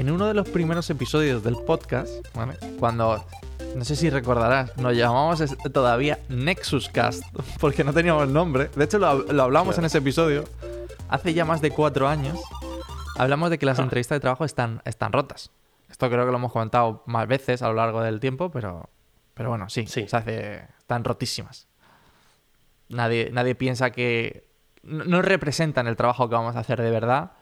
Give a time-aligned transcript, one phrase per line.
[0.00, 2.54] en uno de los primeros episodios del podcast, ¿vale?
[2.78, 3.22] Cuando,
[3.76, 7.22] no sé si recordarás, nos llamamos todavía Nexus Cast,
[7.60, 8.70] porque no teníamos nombre.
[8.74, 10.44] De hecho, lo, lo hablamos en ese episodio.
[11.10, 12.40] Hace ya más de cuatro años,
[13.18, 13.82] hablamos de que las ah.
[13.82, 15.50] entrevistas de trabajo están, están rotas.
[15.90, 18.88] Esto creo que lo hemos comentado más veces a lo largo del tiempo, pero,
[19.34, 20.08] pero bueno, sí, sí.
[20.08, 21.68] Se hace, están rotísimas.
[22.88, 24.48] Nadie, nadie piensa que
[24.82, 27.32] no representan el trabajo que vamos a hacer de verdad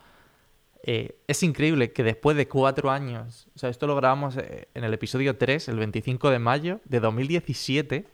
[0.91, 4.85] eh, es increíble que después de cuatro años, o sea, esto lo grabamos eh, en
[4.85, 8.09] el episodio 3, el 25 de mayo de 2017,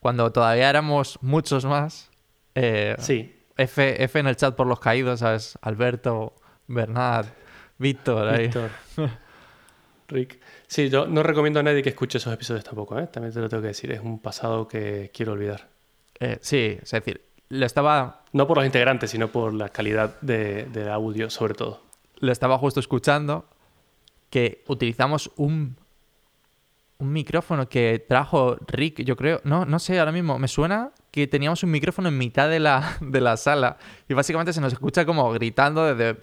[0.00, 2.10] cuando todavía éramos muchos más.
[2.56, 3.32] Eh, sí.
[3.56, 5.56] F, F en el chat por los caídos, ¿sabes?
[5.62, 6.34] Alberto,
[6.66, 7.26] Bernard,
[7.78, 8.36] Víctor.
[8.36, 8.70] Víctor.
[10.08, 10.40] Rick.
[10.66, 13.06] Sí, yo no recomiendo a nadie que escuche esos episodios tampoco, ¿eh?
[13.06, 13.92] También te lo tengo que decir.
[13.92, 15.68] Es un pasado que quiero olvidar.
[16.40, 18.24] sí, es decir, lo estaba...
[18.32, 21.88] No por los integrantes, sino por la calidad de, del audio, sobre todo
[22.20, 23.48] lo estaba justo escuchando,
[24.30, 25.76] que utilizamos un,
[26.98, 31.26] un micrófono que trajo Rick, yo creo, no, no sé, ahora mismo, me suena que
[31.26, 35.04] teníamos un micrófono en mitad de la, de la sala y básicamente se nos escucha
[35.04, 36.20] como gritando desde,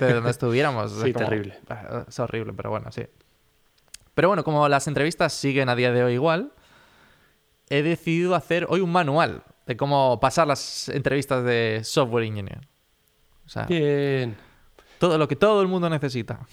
[0.00, 0.92] donde estuviéramos.
[0.92, 1.58] sí, terrible.
[1.68, 3.02] Ah, es horrible, pero bueno, sí.
[4.14, 6.52] Pero bueno, como las entrevistas siguen a día de hoy igual,
[7.68, 12.60] he decidido hacer hoy un manual de cómo pasar las entrevistas de software engineer.
[13.68, 14.36] Bien.
[14.98, 16.46] Todo lo que todo el mundo necesita.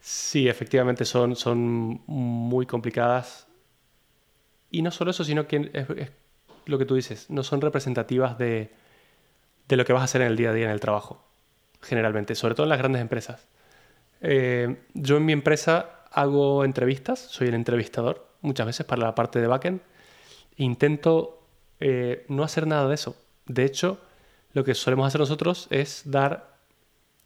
[0.00, 3.46] sí, efectivamente son, son muy complicadas.
[4.70, 6.10] Y no solo eso, sino que es,
[6.66, 8.72] lo que tú dices, no son representativas de,
[9.68, 11.24] de, lo que vas a hacer en el día a día en el trabajo,
[11.82, 13.48] generalmente, sobre todo en las grandes empresas.
[14.20, 19.40] Eh, yo en mi empresa hago entrevistas, soy el entrevistador muchas veces para la parte
[19.40, 19.80] de backend.
[20.56, 21.42] Intento
[21.80, 23.16] eh, no hacer nada de eso.
[23.46, 24.00] De hecho,
[24.54, 26.52] lo que solemos hacer nosotros es dar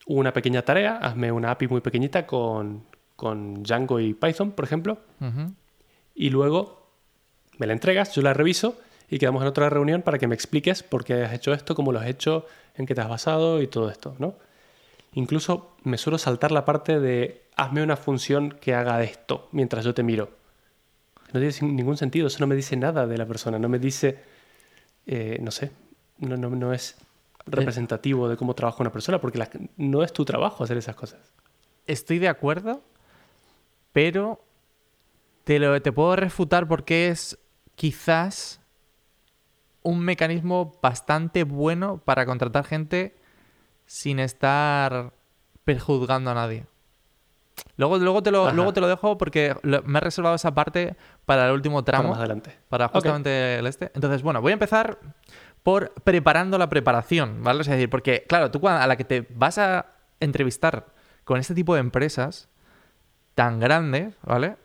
[0.06, 2.84] una pequeña tarea, hazme una API muy pequeñita con,
[3.19, 4.98] Django y Python, por ejemplo,
[6.15, 6.91] y luego
[7.59, 8.78] me la entregas, yo la reviso
[9.09, 11.92] y quedamos en otra reunión para que me expliques por qué has hecho esto, cómo
[11.92, 14.34] lo has hecho, en qué te has basado y todo esto, ¿no?
[15.15, 19.94] Incluso me suelo saltar la parte de hazme una función que haga esto mientras yo
[19.94, 20.31] te miro.
[21.32, 24.19] No tiene ningún sentido, eso no me dice nada de la persona, no me dice,
[25.06, 25.70] eh, no sé,
[26.19, 26.97] no, no, no es
[27.47, 31.33] representativo de cómo trabaja una persona, porque no es tu trabajo hacer esas cosas.
[31.87, 32.83] Estoy de acuerdo,
[33.93, 34.45] pero
[35.45, 37.39] te, lo, te puedo refutar porque es
[37.77, 38.61] quizás
[39.83, 43.17] un mecanismo bastante bueno para contratar gente
[43.87, 45.13] sin estar
[45.65, 46.67] perjuzgando a nadie.
[47.77, 51.47] Luego, luego, te, lo, luego te lo dejo porque me he reservado esa parte para
[51.47, 52.11] el último tramo.
[52.11, 52.57] más adelante.
[52.69, 53.91] Para justamente el este.
[53.95, 54.99] Entonces, bueno, voy a empezar
[55.66, 57.62] por preparando la preparación, ¿vale?
[57.62, 59.87] Es decir, porque, claro, tú a la que te vas a
[60.21, 60.87] entrevistar
[61.25, 62.49] con este tipo de empresas
[63.34, 64.59] tan grandes, ¿vale?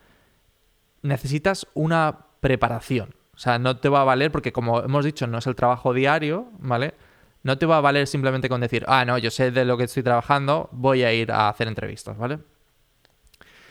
[1.01, 3.15] Necesitas una preparación.
[3.33, 5.91] O sea, no te va a valer, porque como hemos dicho, no es el trabajo
[5.91, 6.93] diario, ¿vale?
[7.41, 9.85] No te va a valer simplemente con decir, ah, no, yo sé de lo que
[9.85, 12.37] estoy trabajando, voy a ir a hacer entrevistas, ¿vale?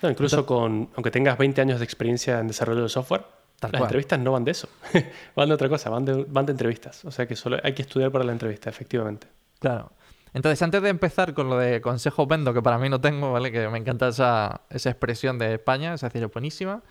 [0.03, 3.23] incluso con, aunque tengas 20 años de experiencia en desarrollo de software,
[3.61, 4.69] las entrevistas no van de eso,
[5.37, 7.05] van de otra cosa, van de, van de entrevistas.
[7.05, 9.27] O sea que solo hay que estudiar para la entrevista, efectivamente.
[9.59, 9.93] Claro.
[10.33, 13.51] Entonces, antes de empezar con lo de consejo vendo, que para mí no tengo, ¿vale?
[13.51, 16.83] Que me encanta esa, expresión de España, es decir, buenísima.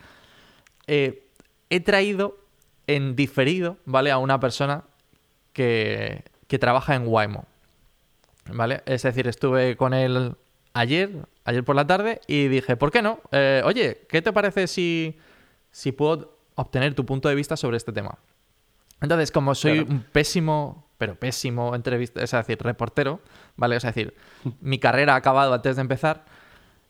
[0.87, 1.29] Eh,
[1.69, 2.37] he traído
[2.87, 4.11] en diferido, ¿vale?
[4.11, 4.83] A una persona
[5.53, 7.45] que, que trabaja en Waymo.
[8.51, 8.81] ¿Vale?
[8.85, 10.35] Es decir, estuve con él
[10.73, 11.09] ayer,
[11.45, 13.21] ayer por la tarde, y dije, ¿por qué no?
[13.31, 15.17] Eh, oye, ¿qué te parece si,
[15.71, 18.17] si puedo obtener tu punto de vista sobre este tema.
[19.01, 23.21] Entonces, como soy un pésimo, pero pésimo entrevista, es decir, reportero,
[23.55, 23.77] ¿vale?
[23.77, 24.13] Es decir,
[24.59, 26.25] mi carrera ha acabado antes de empezar,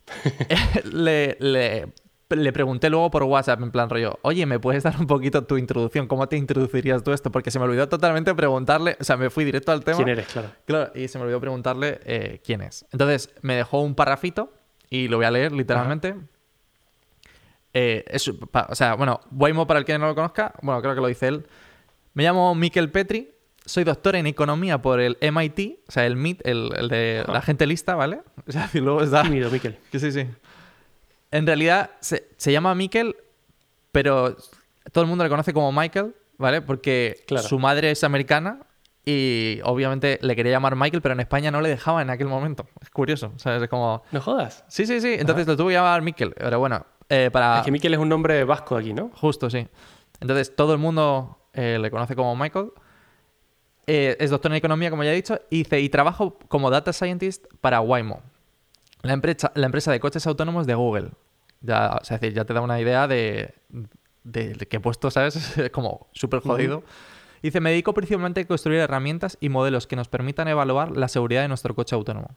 [0.92, 5.44] le, le, pregunté luego por WhatsApp, en plan rollo, oye, ¿me puedes dar un poquito
[5.44, 6.08] tu introducción?
[6.08, 7.32] ¿Cómo te introducirías tú esto?
[7.32, 9.98] Porque se me olvidó totalmente preguntarle, o sea, me fui directo al tema.
[9.98, 10.28] ¿Quién eres?
[10.28, 10.50] Claro.
[10.66, 12.86] Claro, y se me olvidó preguntarle eh, quién es.
[12.92, 14.52] Entonces, me dejó un parrafito
[14.90, 16.16] y lo voy a leer literalmente.
[17.74, 18.06] Eh,
[18.52, 21.28] o sea, bueno, Waymo, para el que no lo conozca, bueno, creo que lo dice
[21.28, 21.46] él.
[22.14, 23.32] Me llamo Mikel Petri,
[23.66, 27.68] soy doctor en economía por el MIT, o sea, el MIT, el, de la gente
[27.68, 28.22] lista, ¿vale?
[28.48, 29.24] O sea, y luego está.
[29.24, 29.78] Tímido, Mikel.
[29.92, 30.26] Sí, sí.
[31.32, 33.16] En realidad se, llama Mikel,
[33.92, 34.36] pero
[34.92, 36.64] todo el mundo le conoce como Michael, ¿vale?
[36.64, 38.62] Porque su madre es americana
[39.06, 42.68] y obviamente le quería llamar Michael, pero en España no le dejaba en aquel momento.
[42.82, 43.62] Es curioso, ¿sabes?
[43.62, 44.02] Es como...
[44.12, 44.66] ¿No jodas?
[44.68, 45.16] Sí, sí, sí.
[45.20, 46.34] Entonces lo tuvo que llamar Mikel.
[46.36, 47.60] Pero bueno, eh, para...
[47.60, 49.12] Es que Miquel es un nombre vasco aquí, ¿no?
[49.16, 49.68] Justo, sí.
[50.20, 52.72] Entonces todo el mundo eh, le conoce como Michael.
[53.88, 56.94] Eh, es doctor en economía, como ya he dicho, y dice, y trabajo como data
[56.94, 58.22] scientist para Waymo,
[59.02, 61.10] la empresa, la empresa de coches autónomos de Google.
[61.62, 63.56] Ya, o sea, es decir, ya te da una idea de,
[64.24, 65.58] de, de qué puesto, ¿sabes?
[65.58, 66.84] Es como súper jodido.
[67.42, 71.42] Dice, me dedico principalmente a construir herramientas y modelos que nos permitan evaluar la seguridad
[71.42, 72.36] de nuestro coche autónomo.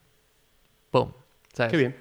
[0.91, 1.13] ¡Pum!
[1.53, 1.71] ¿Sabes?
[1.71, 1.97] Qué bien.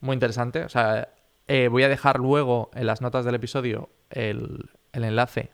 [0.00, 0.64] Muy interesante.
[0.64, 1.08] O sea,
[1.48, 5.50] eh, voy a dejar luego en las notas del episodio el, el enlace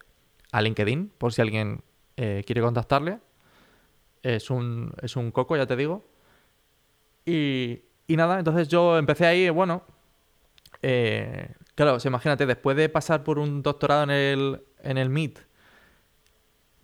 [0.51, 1.83] a LinkedIn, por si alguien
[2.17, 3.21] eh, quiere contactarle.
[4.23, 6.05] Es un, es un coco, ya te digo.
[7.25, 9.85] Y, y nada, entonces yo empecé ahí, bueno,
[10.83, 15.39] eh, claro, imagínate, después de pasar por un doctorado en el, en el MIT,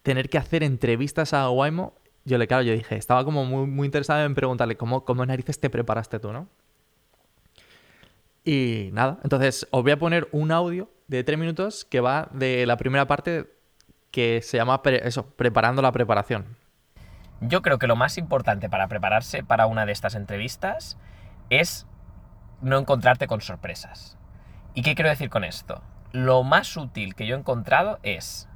[0.03, 3.87] tener que hacer entrevistas a Waymo, yo le, claro, yo dije, estaba como muy, muy
[3.87, 6.49] interesado en preguntarle cómo, cómo narices te preparaste tú, ¿no?
[8.45, 12.67] Y nada, entonces os voy a poner un audio de tres minutos que va de
[12.67, 13.53] la primera parte
[14.11, 16.57] que se llama eso, preparando la preparación.
[17.41, 20.99] Yo creo que lo más importante para prepararse para una de estas entrevistas
[21.49, 21.87] es
[22.61, 24.19] no encontrarte con sorpresas.
[24.75, 25.83] ¿Y qué quiero decir con esto?
[26.13, 28.49] Lo más útil que yo he encontrado es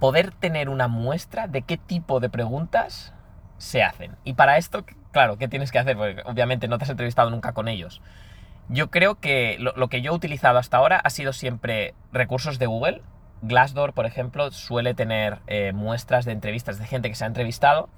[0.00, 3.14] poder tener una muestra de qué tipo de preguntas
[3.58, 4.16] se hacen.
[4.24, 4.84] Y para esto,
[5.14, 5.96] claro, ¿qué tienes que hacer?
[5.96, 8.02] Porque obviamente no te has entrevistado nunca con ellos.
[8.68, 12.66] Yo creo que lo, que yo he utilizado hasta ahora ha sido siempre recursos de
[12.66, 13.00] Google.
[13.42, 17.88] Glassdoor, por ejemplo, suele tener eh, muestras de entrevistas de gente que se ha entrevistado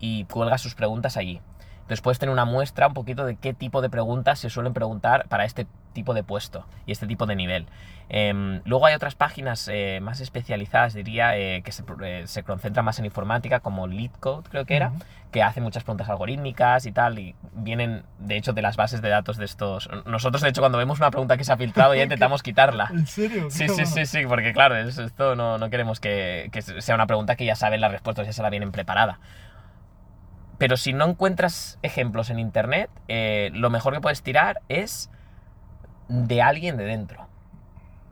[0.00, 1.40] y cuelga sus preguntas allí.
[1.88, 5.26] Entonces puedes tener una muestra un poquito de qué tipo de preguntas se suelen preguntar
[5.28, 7.64] para este tipo de puesto y este tipo de nivel.
[8.10, 12.84] Em, luego hay otras páginas eh, más especializadas, diría, eh, que se, eh, se concentran
[12.84, 14.92] más en informática, como LeetCode creo que era,
[15.32, 19.08] que hace muchas preguntas algorítmicas y tal, y vienen, de hecho, de las bases de
[19.08, 19.88] datos de estos...
[20.04, 22.88] Nosotros, de hecho, cuando vemos una pregunta que se ha filtrado ya intentamos quitarla.
[22.90, 23.48] ¿En serio?
[23.50, 27.06] Sí, sí, sí, sí, porque claro, es- esto no, no queremos que, que sea una
[27.06, 29.18] pregunta que ya saben las respuestas, ya se la vienen preparada.
[30.58, 35.08] Pero si no encuentras ejemplos en internet, eh, lo mejor que puedes tirar es
[36.08, 37.28] de alguien de dentro.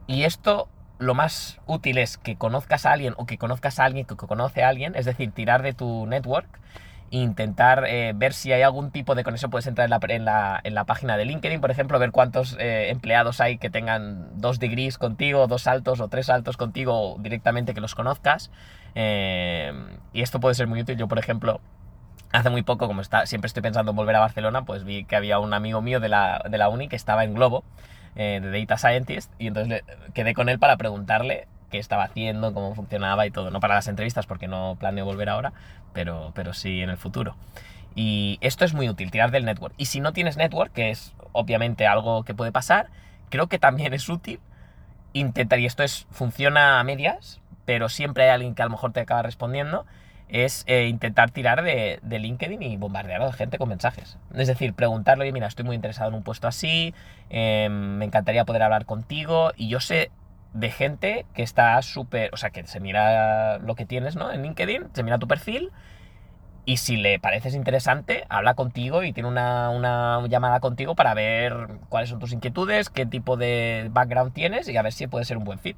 [0.07, 4.05] Y esto lo más útil es que conozcas a alguien o que conozcas a alguien
[4.05, 6.47] que conoce a alguien, es decir, tirar de tu network
[7.11, 9.51] e intentar eh, ver si hay algún tipo de conexión.
[9.51, 12.55] Puedes entrar en la, en la- en la página de LinkedIn, por ejemplo, ver cuántos
[12.59, 17.73] eh, empleados hay que tengan dos degrees contigo, dos saltos o tres saltos contigo directamente
[17.73, 18.51] que los conozcas.
[20.13, 20.97] Y esto puede ser muy útil.
[20.97, 21.61] Yo, por ejemplo,
[22.31, 25.15] hace muy poco, como está, siempre estoy pensando en volver a Barcelona, pues vi que
[25.15, 27.63] había un amigo mío de la, de la uni que estaba en Globo,
[28.15, 29.83] eh, de Data Scientist, y entonces le-
[30.13, 33.51] quedé con él para preguntarle qué estaba haciendo, cómo funcionaba y todo.
[33.51, 35.53] No para las entrevistas, porque no planeo volver ahora,
[35.93, 37.35] pero, pero sí en el futuro.
[37.95, 39.73] Y esto es muy útil, tirar del network.
[39.77, 42.87] Y si no tienes network, que es obviamente algo que puede pasar,
[43.29, 44.39] creo que también es útil
[45.13, 48.91] intentar, y esto es, funciona a medias, pero siempre hay alguien que a lo mejor
[48.93, 49.85] te acaba respondiendo,
[50.29, 54.17] es eh, intentar tirar de, de LinkedIn y bombardear a la gente con mensajes.
[54.35, 56.93] Es decir, preguntarle, oye, mira, estoy muy interesado en un puesto así,
[57.29, 60.11] eh, me encantaría poder hablar contigo, y yo sé
[60.53, 64.31] de gente que está súper, o sea, que se mira lo que tienes, ¿no?
[64.31, 65.71] En LinkedIn, se mira tu perfil,
[66.65, 71.79] y si le pareces interesante, habla contigo y tiene una, una llamada contigo para ver
[71.87, 75.37] cuáles son tus inquietudes, qué tipo de background tienes y a ver si puede ser
[75.37, 75.77] un buen fit.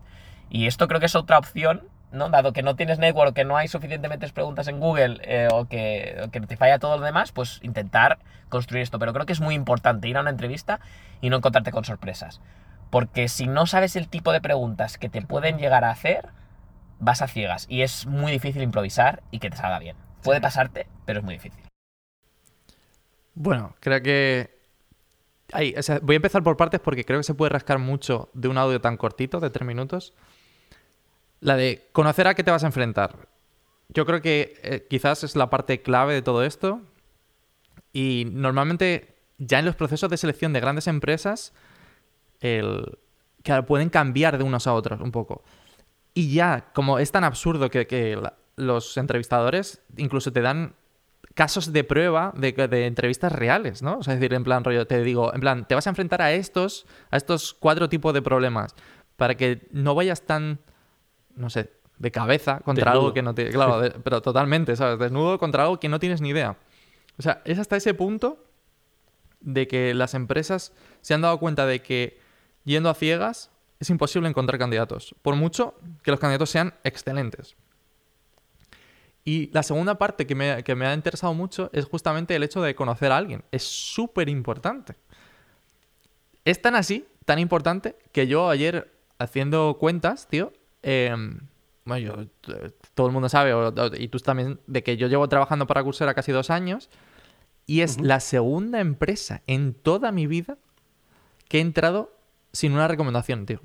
[0.50, 2.30] Y esto creo que es otra opción, ¿no?
[2.30, 6.22] Dado que no tienes network, que no hay suficientemente preguntas en Google eh, o, que,
[6.26, 9.00] o que te falla todo lo demás, pues intentar construir esto.
[9.00, 10.80] Pero creo que es muy importante ir a una entrevista
[11.22, 12.42] y no encontrarte con sorpresas.
[12.90, 16.30] Porque si no sabes el tipo de preguntas que te pueden llegar a hacer,
[17.00, 17.66] vas a ciegas.
[17.70, 19.96] Y es muy difícil improvisar y que te salga bien.
[20.24, 21.64] Puede pasarte, pero es muy difícil.
[23.36, 24.60] Bueno, creo que.
[25.52, 28.30] Ahí, o sea, voy a empezar por partes porque creo que se puede rascar mucho
[28.34, 30.14] de un audio tan cortito, de tres minutos.
[31.40, 33.28] La de conocer a qué te vas a enfrentar.
[33.90, 36.82] Yo creo que eh, quizás es la parte clave de todo esto.
[37.94, 41.54] Y normalmente, ya en los procesos de selección de grandes empresas,
[42.40, 43.00] el,
[43.44, 45.44] claro, pueden cambiar de unos a otros un poco.
[46.14, 48.22] Y ya, como es tan absurdo que, que
[48.56, 50.76] los entrevistadores incluso te dan
[51.34, 54.00] casos de prueba de, de entrevistas reales, ¿no?
[54.00, 56.22] O sea, es decir, en plan, rollo, te digo, en plan, te vas a enfrentar
[56.22, 58.76] a estos, a estos cuatro tipos de problemas
[59.16, 60.60] para que no vayas tan,
[61.40, 63.02] no sé, de cabeza contra Desnudo.
[63.08, 63.50] algo que no te...
[63.50, 65.00] Claro, de- pero totalmente, ¿sabes?
[65.00, 66.58] Desnudo contra algo que no tienes ni idea.
[67.18, 68.44] O sea, es hasta ese punto
[69.42, 72.20] de que las empresas se han dado cuenta de que
[72.64, 77.56] yendo a ciegas es imposible encontrar candidatos, por mucho que los candidatos sean excelentes.
[79.26, 82.62] Y la segunda parte que me, que me ha interesado mucho es justamente el hecho
[82.62, 83.44] de conocer a alguien.
[83.52, 84.96] Es súper importante.
[86.46, 90.52] Es tan así, tan importante, que yo ayer haciendo cuentas, tío,
[90.84, 91.16] eh,
[91.86, 92.54] bueno, yo,
[92.94, 96.14] todo el mundo sabe, o- y tú también, de que yo llevo trabajando para Coursera
[96.14, 96.90] casi dos años
[97.66, 100.58] y es la segunda empresa en toda mi vida
[101.48, 102.14] que he entrado
[102.54, 103.62] sin una recomendación, tío.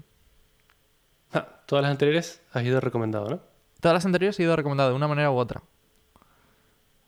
[1.33, 3.41] Ah, todas las anteriores has ido recomendado, ¿no?
[3.81, 5.63] Todas las anteriores he ido recomendado de una manera u otra.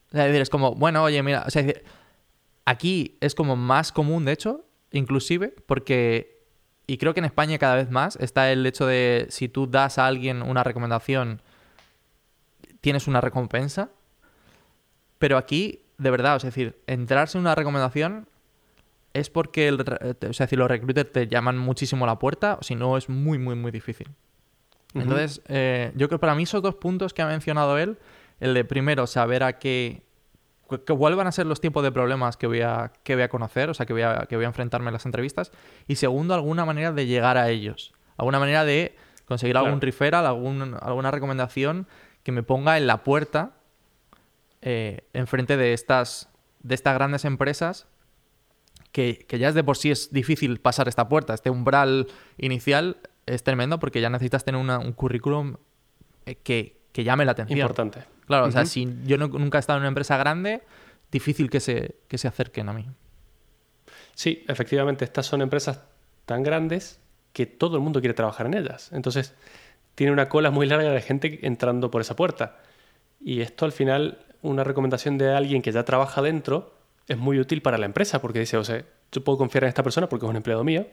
[0.09, 1.85] O sea, es decir, es como, bueno, oye, mira, o sea, es decir,
[2.65, 6.36] aquí es como más común, de hecho, inclusive, porque,
[6.87, 9.99] y creo que en España cada vez más está el hecho de si tú das
[9.99, 11.43] a alguien una recomendación,
[12.81, 13.90] tienes una recompensa.
[15.19, 18.28] Pero aquí, de verdad, es decir, entrarse en una recomendación
[19.14, 22.62] es porque el o sea, decir, los recruiters te llaman muchísimo a la puerta, o
[22.62, 24.09] si no, es muy, muy, muy difícil.
[24.95, 27.99] Entonces, eh, yo creo que para mí esos dos puntos que ha mencionado él,
[28.40, 30.02] el de primero saber a qué,
[30.66, 33.28] cu- que vuelvan a ser los tipos de problemas que voy a, que voy a
[33.28, 35.52] conocer, o sea, que voy a, que voy a enfrentarme en las entrevistas,
[35.87, 38.96] y segundo, alguna manera de llegar a ellos, alguna manera de
[39.26, 39.66] conseguir Claro.
[39.66, 41.87] algún referral, algún, alguna recomendación
[42.23, 43.52] que me ponga en la puerta
[44.62, 46.28] eh, enfrente de estas,
[46.62, 47.87] de estas grandes empresas
[48.92, 51.35] que, que ya es de por sí es difícil pasar esta puerta.
[51.35, 52.06] Este umbral
[52.38, 52.96] inicial
[53.26, 55.56] es tremendo porque ya necesitas tener una- un currículum
[56.25, 57.58] eh, que, que llame la atención.
[57.58, 58.04] Importante.
[58.26, 60.62] Claro, o sea, si yo no- nunca he estado en una empresa grande,
[61.12, 62.87] difícil que se, que se acerquen a mí.
[64.14, 65.80] Sí, efectivamente, estas son empresas
[66.25, 66.99] tan grandes
[67.33, 68.90] que todo el mundo quiere trabajar en ellas.
[68.92, 69.35] Entonces,
[69.95, 72.59] tiene una cola muy larga de gente entrando por esa puerta.
[73.21, 76.75] Y esto al final, una recomendación de alguien que ya trabaja dentro,
[77.09, 79.83] es muy útil para la empresa porque dice, o sea, yo puedo confiar en esta
[79.83, 80.87] persona porque es un empleado mío.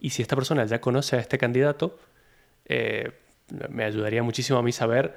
[0.00, 1.98] Y si esta persona ya conoce a este candidato,
[2.66, 3.12] eh,
[3.70, 5.16] me ayudaría muchísimo a mí saber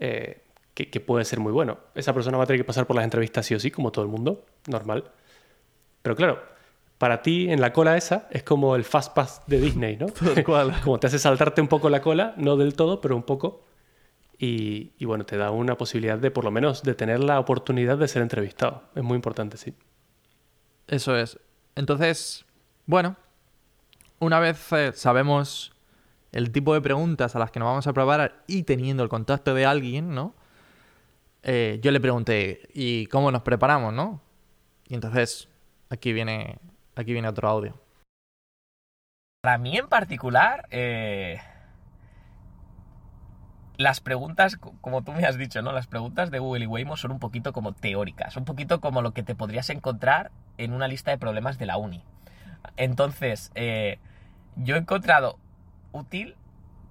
[0.00, 0.42] eh,
[0.78, 1.78] que, que puede ser muy bueno.
[1.96, 4.04] Esa persona va a tener que pasar por las entrevistas sí o sí, como todo
[4.04, 5.10] el mundo, normal.
[6.02, 6.40] Pero claro,
[6.98, 10.06] para ti en la cola esa es como el fast pass de Disney, ¿no?
[10.46, 10.80] Cual.
[10.84, 13.64] como te hace saltarte un poco la cola, no del todo, pero un poco.
[14.38, 17.98] Y, y bueno, te da una posibilidad de por lo menos de tener la oportunidad
[17.98, 18.84] de ser entrevistado.
[18.94, 19.74] Es muy importante, sí.
[20.86, 21.40] Eso es.
[21.74, 22.46] Entonces,
[22.86, 23.16] bueno,
[24.20, 25.72] una vez eh, sabemos
[26.30, 29.54] el tipo de preguntas a las que nos vamos a preparar y teniendo el contacto
[29.54, 30.34] de alguien, ¿no?
[31.50, 34.20] Eh, yo le pregunté, ¿y cómo nos preparamos, no?
[34.86, 35.48] Y entonces,
[35.88, 36.58] aquí viene,
[36.94, 37.74] aquí viene otro audio.
[39.40, 41.40] Para mí en particular, eh,
[43.78, 45.72] las preguntas, co- como tú me has dicho, ¿no?
[45.72, 49.12] Las preguntas de Google y Waymo son un poquito como teóricas, un poquito como lo
[49.12, 52.02] que te podrías encontrar en una lista de problemas de la uni.
[52.76, 53.98] Entonces, eh,
[54.56, 55.38] yo he encontrado
[55.92, 56.36] útil,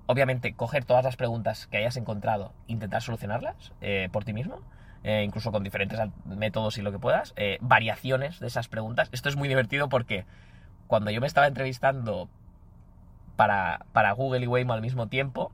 [0.08, 4.62] obviamente, coger todas las preguntas que hayas encontrado, intentar solucionarlas eh, por ti mismo,
[5.04, 9.10] eh, incluso con diferentes métodos y lo que puedas, eh, variaciones de esas preguntas.
[9.12, 10.26] Esto es muy divertido porque
[10.88, 12.30] cuando yo me estaba entrevistando
[13.36, 15.52] para, para Google y Waymo al mismo tiempo,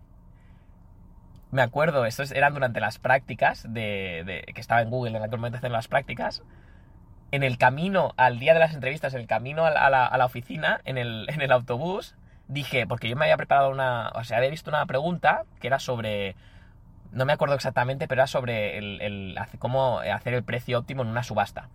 [1.52, 5.58] me acuerdo, estos eran durante las prácticas de, que estaba en Google en aquel momento
[5.58, 6.42] haciendo las prácticas.
[7.32, 10.06] En el camino al día de las entrevistas, en el camino a la, a la-
[10.08, 12.16] a la oficina, en el, en el autobús,
[12.54, 15.80] dije, porque yo me había preparado una, o sea, había visto una pregunta que era
[15.80, 16.36] sobre,
[17.12, 21.24] no me acuerdo exactamente, pero era sobre el, cómo hacer el precio óptimo en una
[21.24, 21.70] subasta.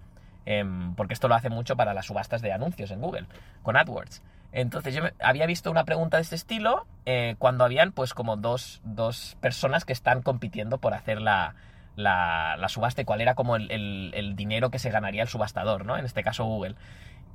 [0.47, 3.26] Em, porque esto lo hace mucho para las subastas de anuncios en Google,
[3.62, 4.23] con AdWords.
[4.50, 8.80] Entonces yo había visto una pregunta de este estilo eh, cuando habían pues como dos,
[8.82, 11.54] dos personas que están compitiendo por hacer la,
[11.97, 13.70] la, la subasta y cuál era como el,
[14.14, 15.99] el- dinero que se ganaría el subastador, ¿no?
[15.99, 16.76] En este caso Google.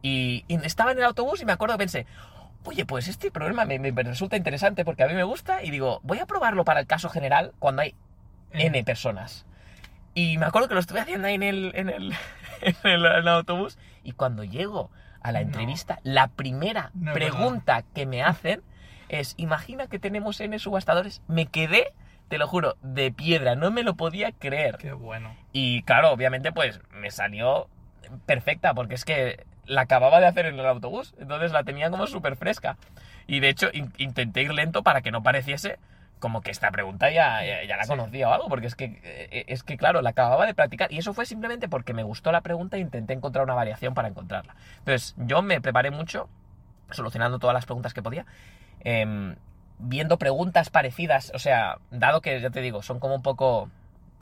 [0.02, 2.08] Y estaba en el autobús y me acuerdo, pensé,
[2.66, 6.00] oye, pues este problema me, me resulta interesante porque a mí me gusta y digo,
[6.04, 7.96] voy a probarlo para el caso general cuando hay
[8.52, 9.46] N personas.
[10.16, 12.14] Y me acuerdo que lo estuve haciendo ahí en el, en el,
[12.62, 14.92] en el, en el autobús y cuando llego
[15.22, 15.48] a la No.
[15.48, 18.62] entrevista, la primera No pregunta que me hacen
[19.10, 21.22] es, imagina que tenemos N subastadores.
[21.28, 21.94] Me quedé,
[22.30, 24.78] te lo juro, de piedra, no me lo podía creer.
[24.78, 25.36] Qué bueno.
[25.52, 27.68] Y claro, obviamente, pues me salió
[28.26, 32.08] perfecta, porque es que la acababa de hacer en el autobús, entonces la tenía como
[32.08, 32.78] súper fresca.
[33.28, 35.80] Y de hecho, in- intenté ir lento para que no pareciese
[36.20, 37.90] como que esta pregunta ya, ya, ya la Sí.
[37.90, 40.92] conocía o algo, porque es que, eh, es que, claro, la acababa de practicar.
[40.92, 44.08] Y eso fue simplemente porque me gustó la pregunta e intenté encontrar una variación para
[44.08, 44.56] encontrarla.
[44.80, 46.30] Entonces, yo me preparé mucho,
[46.92, 48.26] solucionando todas las preguntas que podía.
[48.86, 49.36] em,
[49.80, 53.70] viendo preguntas parecidas, o sea, dado que, ya te digo, son como un poco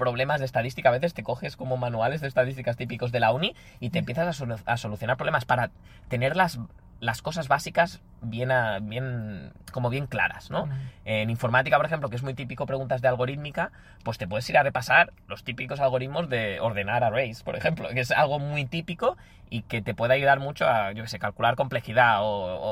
[0.01, 3.55] problemas de estadística, a veces te coges como manuales de estadísticas típicos de la uni
[3.79, 5.70] y te empiezas a, solu- a solucionar problemas para
[6.08, 6.58] tener las,
[7.00, 10.65] las cosas básicas bien, a- bien, como bien claras, ¿no?
[11.05, 13.72] En informática, por ejemplo, que es muy típico preguntas de algorítmica,
[14.03, 18.00] pues te puedes ir a repasar los típicos algoritmos de ordenar arrays, por ejemplo, que
[18.00, 19.17] es algo muy típico
[19.51, 22.27] y que te puede ayudar mucho a, yo qué sé, calcular complejidad o,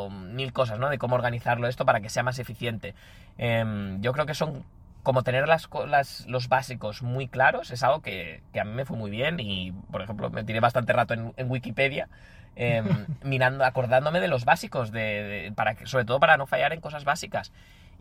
[0.06, 0.90] o mil cosas, ¿no?
[0.90, 2.96] De cómo organizarlo esto para que sea más eficiente.
[3.38, 4.64] Em, yo creo que son
[5.04, 8.86] como tener las, las- los básicos muy claros es algo que, que a mí me
[8.86, 12.10] fue muy bien y, por ejemplo, me tiré bastante rato en, en Wikipedia
[12.56, 16.74] em, mirando, acordándome de los básicos, de, de- para que, sobre todo para no fallar
[16.74, 17.52] en cosas básicas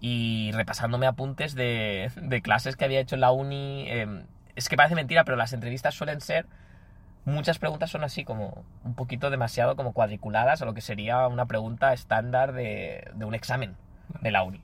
[0.01, 3.87] y repasándome apuntes de, de clases que había hecho en la uni.
[3.91, 4.27] em,
[4.57, 6.47] es que parece mentira, pero las entrevistas suelen ser
[7.25, 11.47] muchas preguntas son así como un poquito demasiado como cuadriculadas a lo que sería una
[11.47, 13.77] pregunta estándar de, de un examen
[14.21, 14.63] de la uni.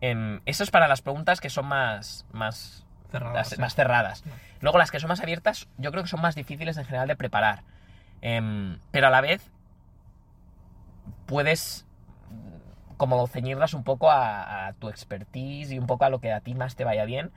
[0.00, 3.60] Eso es para las preguntas que son más, más, Cerradas, las- sí.
[3.60, 4.24] más cerradas.
[4.60, 7.16] Luego las que son más abiertas yo creo que son más difíciles en general de
[7.16, 7.62] preparar.
[8.22, 9.50] Em, pero a la vez
[11.26, 11.86] puedes
[12.30, 16.32] mm, como ceñirlas un poco a, a tu expertise y un poco a lo que
[16.32, 17.30] a ti más te vaya bien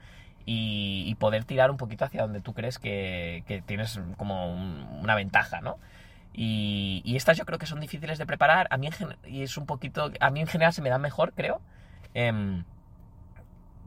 [0.46, 4.86] y, y poder tirar un poquito hacia donde tú crees que, que tienes como un-
[5.02, 5.78] una ventaja, ¿no?
[6.32, 8.68] Y, y estas yo creo que son difíciles de preparar.
[8.70, 8.94] A mí en,
[9.32, 11.60] y es un poquito, a mí en general se me dan mejor, creo.
[12.20, 12.64] Em,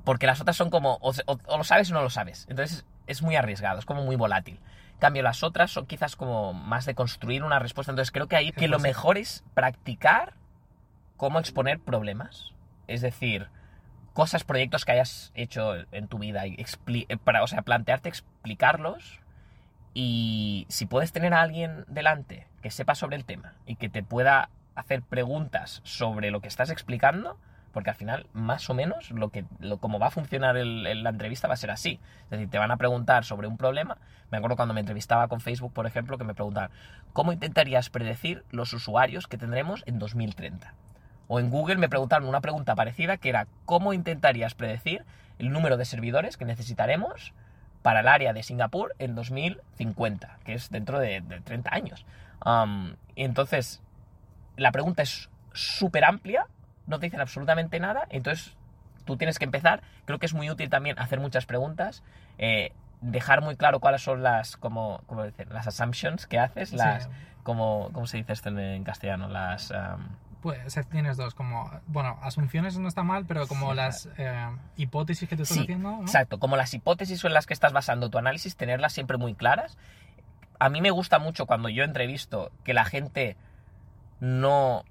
[0.04, 2.46] porque las otras son como, o, se- o- o lo sabes o no lo sabes.
[2.50, 4.60] Entonces es muy arriesgado, es como muy volátil.
[4.94, 7.92] En cambio, las otras son quizás como más de construir una respuesta.
[7.92, 10.34] Entonces creo que ahí que lo mejor es practicar
[11.18, 12.54] cómo exponer problemas.
[12.88, 13.48] Es decir,
[14.14, 16.48] cosas, proyectos que hayas hecho en tu vida.
[16.48, 19.20] Y expli- eh, para, o sea, plantearte explicarlos.
[19.94, 24.04] Y si puedes tener a alguien delante que sepa sobre el tema y que te
[24.04, 27.38] pueda hacer preguntas sobre lo que estás explicando,
[27.72, 31.48] porque al final, más o menos, lo que, lo, como va a funcionar la entrevista
[31.48, 32.00] va a ser así.
[32.26, 33.98] Es decir, te van a preguntar sobre un problema.
[34.30, 36.72] Me acuerdo cuando me entrevistaba con Facebook, por ejemplo, que me preguntaban,
[37.14, 40.74] ¿cómo intentarías predecir los usuarios que tendremos en 2030?
[41.28, 45.06] O en Google me preguntaron una pregunta parecida que era, ¿cómo intentarías predecir
[45.40, 47.34] el número de servidores que necesitaremos
[47.82, 52.06] para el área de Singapur en 2050, que es dentro de, de 30 años?
[53.16, 53.82] Entonces,
[54.58, 56.48] la pregunta es súper amplia,
[56.88, 58.56] no te dicen absolutamente nada, entonces
[59.06, 59.82] tú tienes que empezar.
[60.06, 62.04] Creo que es muy útil también hacer muchas preguntas,
[62.38, 67.10] eh, dejar muy claro cuáles son las, como, como las assumptions que haces, Sí, las,
[67.44, 69.28] como, ¿cómo se dice esto en, en castellano?
[69.28, 69.72] Las...
[69.72, 70.02] um,
[70.42, 75.28] Pues tienes dos, como, bueno, asunciones no está mal, pero como Sí, las eh, hipótesis
[75.28, 76.02] que te estás Sí, haciendo, ¿no?
[76.02, 79.78] Exacto, como las hipótesis en las que estás basando tu análisis, tenerlas siempre muy claras.
[80.60, 83.36] A mí me gusta mucho cuando yo entrevisto que la gente
[84.20, 84.84] no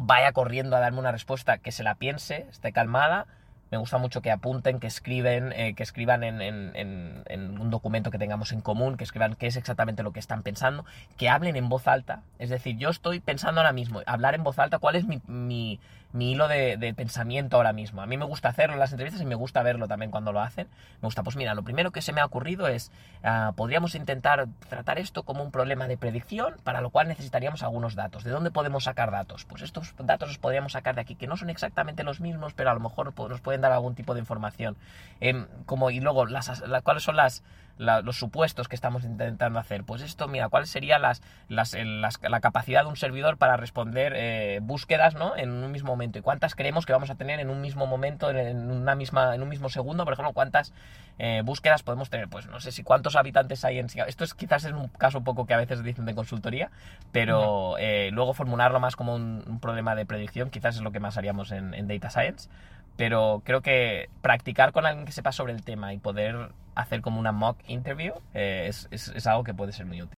[0.00, 3.26] vaya corriendo a darme una respuesta, que se la piense, esté calmada.
[3.70, 8.10] Me gusta mucho que apunten, que escriben, eh, que escriban en, en- en- un documento
[8.10, 10.84] que tengamos en común, que escriban qué es exactamente lo que están pensando,
[11.16, 12.22] que hablen en voz alta.
[12.40, 15.78] Es decir, yo estoy pensando ahora mismo, hablar en voz alta, cuál es mi, mi-
[16.12, 18.02] mi hilo de, pensamiento ahora mismo.
[18.02, 20.40] A mí me gusta hacerlo en las entrevistas y me gusta verlo también cuando lo
[20.40, 20.66] hacen.
[21.00, 22.90] Me gusta, pues mira, lo primero que se me ha ocurrido es,
[23.22, 27.94] ah, podríamos intentar tratar esto como un problema de predicción, para lo cual necesitaríamos algunos
[27.94, 28.24] datos.
[28.24, 29.44] ¿De dónde podemos sacar datos?
[29.44, 32.70] Pues estos datos los podríamos sacar de aquí, que no son exactamente los mismos, pero
[32.70, 34.76] a lo mejor nos pueden dar algún tipo de información.
[35.20, 37.42] Em, como, y luego, las, as- la- ¿cuáles son las,
[37.80, 39.84] la- los supuestos que estamos intentando hacer?
[39.84, 43.56] Pues esto, mira, ¿cuál sería las, las, el- las- la capacidad de un servidor para
[43.56, 45.36] responder eh, búsquedas ¿no?
[45.36, 46.18] en un mismo momento?
[46.18, 49.42] ¿Y cuántas creemos que vamos a tener en un mismo momento, en, una misma, en
[49.42, 50.04] un mismo segundo?
[50.04, 50.72] Por ejemplo, ¿cuántas
[51.18, 52.28] eh, búsquedas podemos tener?
[52.28, 53.86] Pues no sé si cuántos habitantes hay en.
[54.06, 56.70] Esto es quizás es un caso un poco que a veces dicen de consultoría,
[57.12, 61.00] pero eh, luego formularlo más como un, un problema de predicción quizás es lo que
[61.00, 62.48] más haríamos en, en Data Science.
[62.96, 67.18] Pero creo que practicar con alguien que sepa sobre el tema y poder hacer como
[67.18, 70.14] una mock interview eh, es, es- algo que puede ser muy útil.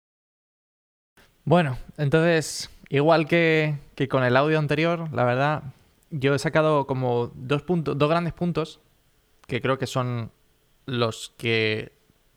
[1.44, 5.62] Bueno, entonces, igual que, que con el audio anterior, la verdad,
[6.10, 8.80] yo he sacado como dos puntos, dos grandes puntos
[9.46, 10.30] que creo que son
[10.86, 11.92] los que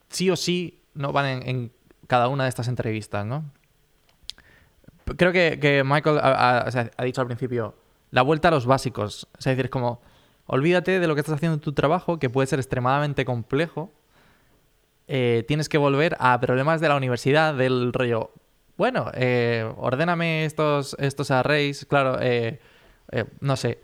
[0.10, 1.72] sí o sí no van en,
[2.08, 3.46] cada una de estas entrevistas, ¿no?
[5.18, 6.66] Creo que, que Michael ha,
[6.98, 7.76] ha dicho al principio
[8.12, 9.28] la vuelta a los básicos.
[9.38, 10.02] Es decir, es como,
[10.46, 13.92] olvídate de lo que estás haciendo en tu trabajo, que puede ser extremadamente complejo.
[15.08, 18.32] Eh, tienes que volver a problemas de la universidad, del rollo,
[18.78, 22.60] bueno, eh, ordéname estos, estos arrays, claro, eh,
[23.12, 23.82] eh, no sé,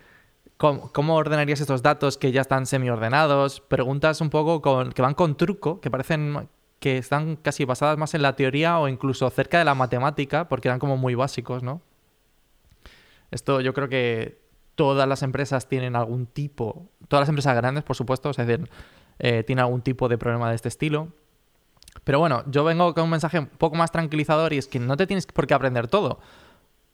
[0.57, 3.61] ¿cómo, ordenarías estos datos que ya están semi-ordenados?
[3.61, 8.13] Preguntas un poco con, que van con truco, que parecen que están casi basadas más
[8.13, 11.81] en la teoría o incluso cerca de la matemática, porque eran como muy básicos, ¿no?
[13.31, 14.39] Esto yo creo que
[14.79, 18.69] todas las empresas tienen algún tipo, todas las empresas grandes, por supuesto, es decir,
[19.19, 21.09] eh, tienen algún tipo de problema de este estilo.
[22.05, 24.95] Pero bueno, yo vengo con un mensaje un poco más tranquilizador y es que no
[24.95, 26.21] te tienes por qué aprender todo,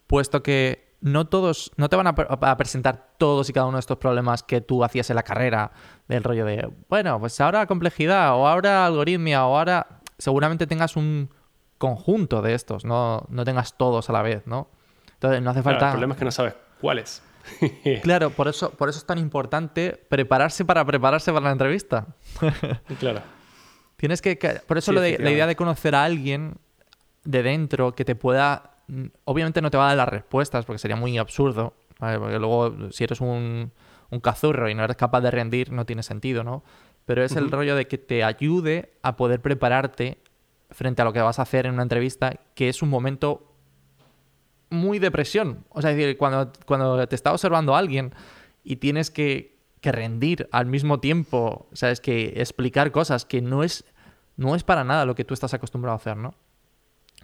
[0.08, 3.76] puesto que no todos, no te van a, pre- a presentar todos y cada uno
[3.76, 5.70] de estos problemas que tú hacías en la carrera,
[6.08, 11.30] del rollo de, bueno, pues ahora complejidad, o ahora algoritmia, o ahora seguramente tengas un
[11.78, 14.70] conjunto de estos, no, no tengas todos a la vez, ¿no?
[15.12, 15.86] Entonces no hace Claro, falta...
[15.86, 17.22] el problema es que no sabes cuáles.
[18.02, 22.06] Claro, por eso, por eso es tan importante prepararse para prepararse para la entrevista.
[23.00, 23.20] claro.
[23.96, 24.36] Tienes que.
[24.66, 26.56] por eso Sí, lo de- la idea de conocer a alguien
[27.24, 28.72] de dentro que te pueda.
[28.88, 31.74] mm, Obviamente no te va a dar las respuestas porque sería muy absurdo.
[31.98, 32.18] ¿vale?
[32.18, 33.72] Porque luego, si eres un,
[34.10, 36.62] un cazurro y no eres capaz de rendir, no tiene sentido, ¿no?
[37.06, 40.18] Pero es el rollo de que te ayude a poder prepararte
[40.70, 43.55] frente a lo que vas a hacer en una entrevista, que es un momento
[44.70, 45.64] muy de presión.
[45.70, 48.12] O sea, es decir, cuando, cuando te está observando alguien
[48.64, 53.84] y tienes que, que rendir al mismo tiempo, sabes que explicar cosas que no es,
[54.36, 56.34] no es para nada lo que tú estás acostumbrado a hacer, ¿no?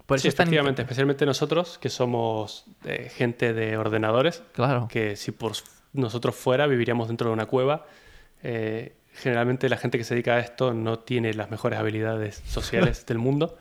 [0.07, 4.89] Por sí, es tan efectivamente, especialmente nosotros que somos eh, gente de ordenadores, Claro.
[4.91, 5.53] que si por
[5.93, 7.87] nosotros fuera viviríamos dentro de una cueva.
[8.43, 13.05] Eh, generalmente la gente que se dedica a esto no tiene las mejores habilidades sociales
[13.07, 13.59] del mundo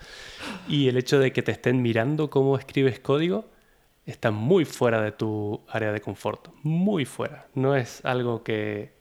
[0.67, 3.50] y el hecho de que te estén mirando cómo escribes código
[4.11, 7.47] está muy fuera de tu área de confort, muy fuera.
[7.55, 8.99] No es algo que...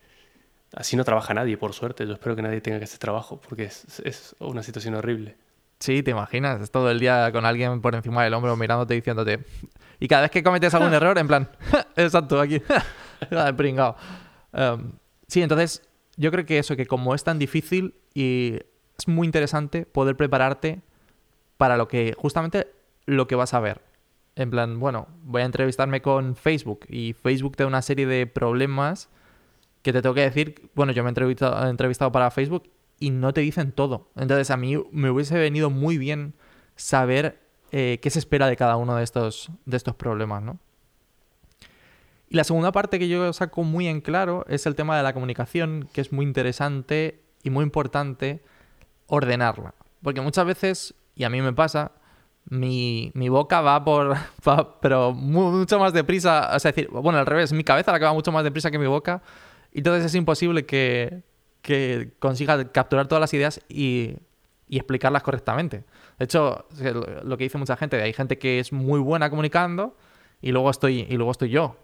[0.75, 2.07] Así no trabaja nadie, por suerte.
[2.07, 5.37] Yo espero que nadie tenga que hacer trabajo porque es, es una situación horrible.
[5.81, 8.99] Sí, te imaginas, es todo el día con alguien por encima del hombro mirándote y
[8.99, 9.40] diciéndote.
[9.99, 11.51] Y cada vez que cometes algún error, en plan,
[11.96, 12.62] exacto, aquí,
[13.57, 13.96] pringao.
[14.53, 14.92] Em,
[15.27, 15.83] sí, entonces,
[16.16, 18.59] yo creo que eso, que como es tan difícil y
[18.99, 20.83] es muy interesante poder prepararte
[21.57, 22.70] para lo que, justamente,
[23.07, 23.81] lo que vas a ver.
[24.40, 28.26] En plan, bueno, voy a entrevistarme con Facebook y Facebook te da una serie de
[28.26, 29.11] problemas
[29.83, 33.42] que te tengo que decir, bueno, yo me he entrevistado, para Facebook y no te
[33.42, 34.09] dicen todo.
[34.16, 36.33] Entonces a mí me hubiese venido muy bien
[36.74, 37.38] saber
[37.70, 40.59] eh, qué se espera de cada uno de estos, de estos problemas, ¿no?
[42.31, 45.12] Y la segunda parte que yo saco muy en claro es el tema de la
[45.12, 48.42] comunicación, que es muy interesante y muy importante
[49.07, 49.74] ordenarla.
[50.03, 51.92] Porque muchas veces, y a mí me pasa,
[52.50, 54.14] mi, mi boca va por.
[54.48, 56.50] va- pero mu- mucho más deprisa.
[56.54, 58.78] O sea, decir, bueno, al revés, mi cabeza la que va mucho más deprisa que
[58.78, 59.22] mi boca.
[59.72, 61.22] Y entonces es imposible que,
[61.62, 64.16] que consiga capturar todas las ideas y,
[64.68, 65.84] y explicarlas correctamente.
[66.18, 66.66] De hecho,
[67.24, 69.96] lo que dice mucha gente, hay gente que es muy buena comunicando
[70.42, 71.76] y luego estoy, y luego estoy yo.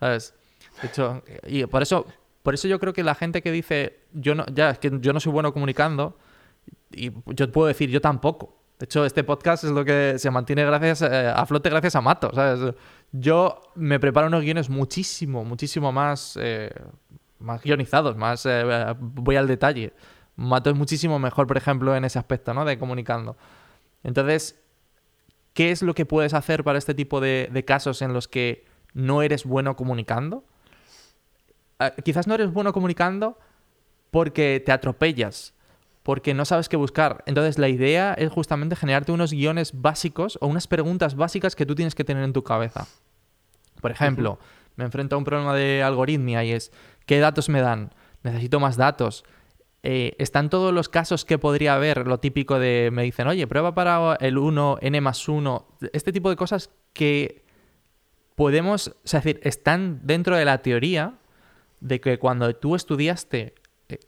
[0.00, 0.34] ¿Sabes?
[0.82, 2.06] De hecho, y por eso,
[2.42, 5.12] por eso yo creo que la gente que dice, yo no, ya, es que yo
[5.12, 6.16] no soy bueno comunicando,
[6.90, 8.56] y yo puedo decir, yo tampoco.
[8.78, 12.02] De hecho, este podcast es lo que se mantiene gracias eh, a flote gracias a
[12.02, 12.30] Mato.
[13.10, 16.70] Yo me preparo unos guiones muchísimo, muchísimo más, eh,
[17.38, 19.94] más guionizados, más eh, voy al detalle.
[20.36, 22.66] Mato es muchísimo mejor, por ejemplo, en ese aspecto, ¿no?
[22.66, 23.38] De comunicando.
[24.02, 24.60] Entonces,
[25.54, 29.22] ¿qué es lo que puedes hacer para este tipo de, casos en los que no
[29.22, 30.44] eres bueno comunicando?
[32.04, 33.38] Quizás no eres bueno comunicando
[34.10, 35.54] porque te atropellas,
[36.06, 37.24] porque no sabes qué buscar.
[37.26, 41.74] Entonces la idea es justamente generarte unos guiones básicos o unas preguntas básicas que tú
[41.74, 42.86] tienes que tener en tu cabeza.
[43.80, 44.38] Por ejemplo,
[44.76, 46.70] me enfrento a un problema de algoritmia y es,
[47.06, 47.92] ¿qué datos me dan?
[48.22, 49.24] Necesito más datos.
[49.82, 53.74] Eh, están todos los casos que podría haber, lo típico de, me dicen, oye, prueba
[53.74, 57.44] para el 1, n más 1, este tipo de cosas que
[58.36, 61.14] podemos, o sea, es decir, están dentro de la teoría
[61.80, 63.56] de que cuando tú estudiaste
[63.88, 63.98] eh,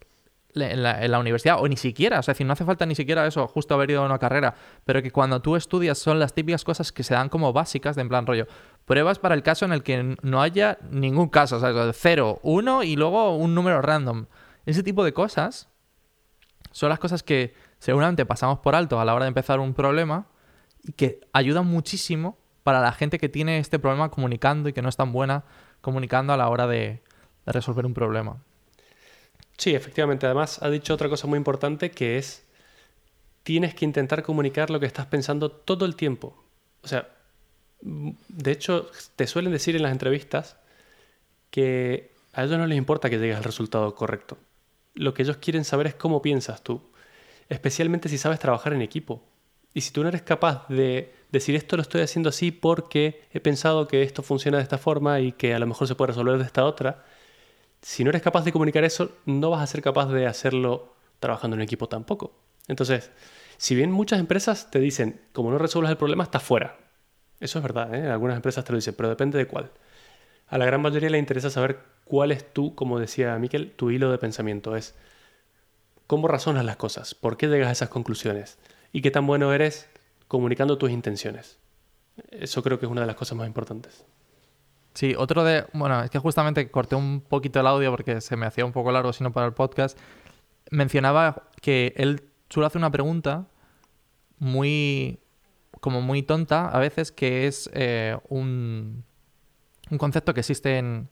[0.55, 3.25] en la, universidad, o ni siquiera, o sea, es decir, no hace falta ni siquiera
[3.27, 6.63] eso, justo haber ido a una carrera, pero que cuando tú estudias son las típicas
[6.63, 8.47] cosas que se dan como básicas, de en plan rollo,
[8.85, 12.83] pruebas para el caso en el que no haya ningún caso, o sea, cero, uno
[12.83, 14.25] y luego un número random.
[14.65, 15.69] Ese tipo de cosas
[16.71, 20.27] son las cosas que seguramente pasamos por alto a la hora de empezar un problema
[20.83, 24.89] y que ayudan muchísimo para la gente que tiene este problema comunicando y que no
[24.89, 25.43] es tan buena
[25.81, 27.01] comunicando a la hora de
[27.45, 28.43] resolver un problema.
[29.59, 30.25] Sí, efectivamente.
[30.25, 32.45] Además, ha dicho otra cosa muy importante que es,
[33.43, 36.33] tienes que intentar comunicar lo que estás pensando todo el tiempo.
[36.81, 37.09] O sea,
[37.81, 40.57] mm, de hecho, te suelen decir en las entrevistas
[41.51, 44.37] que a ellos no les importa que llegues al resultado correcto.
[44.95, 46.81] Lo que ellos quieren saber es cómo piensas tú,
[47.49, 49.23] especialmente si sabes trabajar en equipo.
[49.73, 53.39] Y si tú no eres capaz de decir esto lo estoy haciendo así porque he
[53.41, 56.37] pensado que esto funciona de esta forma y que a lo mejor se puede resolver
[56.39, 57.05] de esta otra,
[57.81, 61.55] si no eres capaz de comunicar eso, no vas a ser capaz de hacerlo trabajando
[61.55, 62.33] en equipo tampoco.
[62.67, 63.11] Entonces,
[63.57, 66.77] si bien muchas empresas te dicen, como no resuelvas el problema, estás fuera.
[67.39, 68.09] Eso es verdad, ¿eh?
[68.09, 69.71] algunas empresas te lo dicen, pero depende de cuál.
[70.47, 74.11] A la gran mayoría le interesa saber cuál es tú, como decía Miquel, tu hilo
[74.11, 74.75] de pensamiento.
[74.75, 74.95] Es
[76.07, 78.57] cómo razonas las cosas, por qué llegas a esas conclusiones
[78.91, 79.89] y qué tan bueno eres
[80.27, 81.57] comunicando tus intenciones.
[82.31, 84.05] Eso creo que es una de las cosas más importantes.
[84.99, 85.65] Sí, otro de.
[85.71, 88.91] Bueno, es que justamente corté un poquito el audio porque se me hacía un poco
[88.91, 89.97] largo, sino para el podcast.
[90.71, 93.47] Mencionaba que él suele hacer una pregunta
[94.39, 95.21] muy.
[95.79, 99.05] como muy tonta a veces, que es eh, un.
[99.89, 101.07] un concepto que existe en,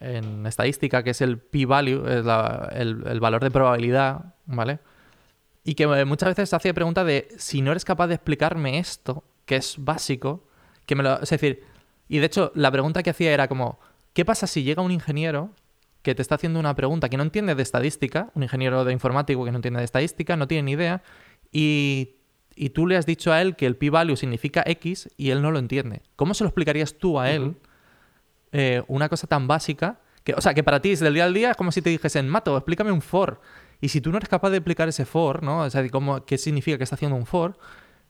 [0.00, 4.78] en estadística, que es el p-value, el, el valor de probabilidad, ¿vale?
[5.64, 9.24] Y que eh, muchas veces hace pregunta de si no eres capaz de explicarme esto,
[9.46, 10.44] que es básico,
[10.84, 11.18] que me lo.
[11.22, 11.70] Es decir,
[12.10, 13.78] y de hecho, la pregunta que hacía era como:
[14.12, 15.50] ¿qué pasa si llega un ingeniero
[16.02, 19.44] que te está haciendo una pregunta que no entiende de estadística, un ingeniero de informático
[19.44, 21.02] que no entiende de estadística, no tiene ni idea,
[21.52, 22.16] y,
[22.56, 25.52] y tú le has dicho a él que el p-value significa X y él no
[25.52, 26.02] lo entiende?
[26.16, 27.54] ¿Cómo se lo explicarías tú a él?
[28.50, 31.32] Eh, una cosa tan básica que, o sea, que para ti es del día al
[31.32, 33.40] día es como si te dijesen, Mato, explícame un for.
[33.80, 35.60] Y si tú no eres capaz de explicar ese for, ¿no?
[35.60, 37.56] O sea, cómo, qué significa que está haciendo un for,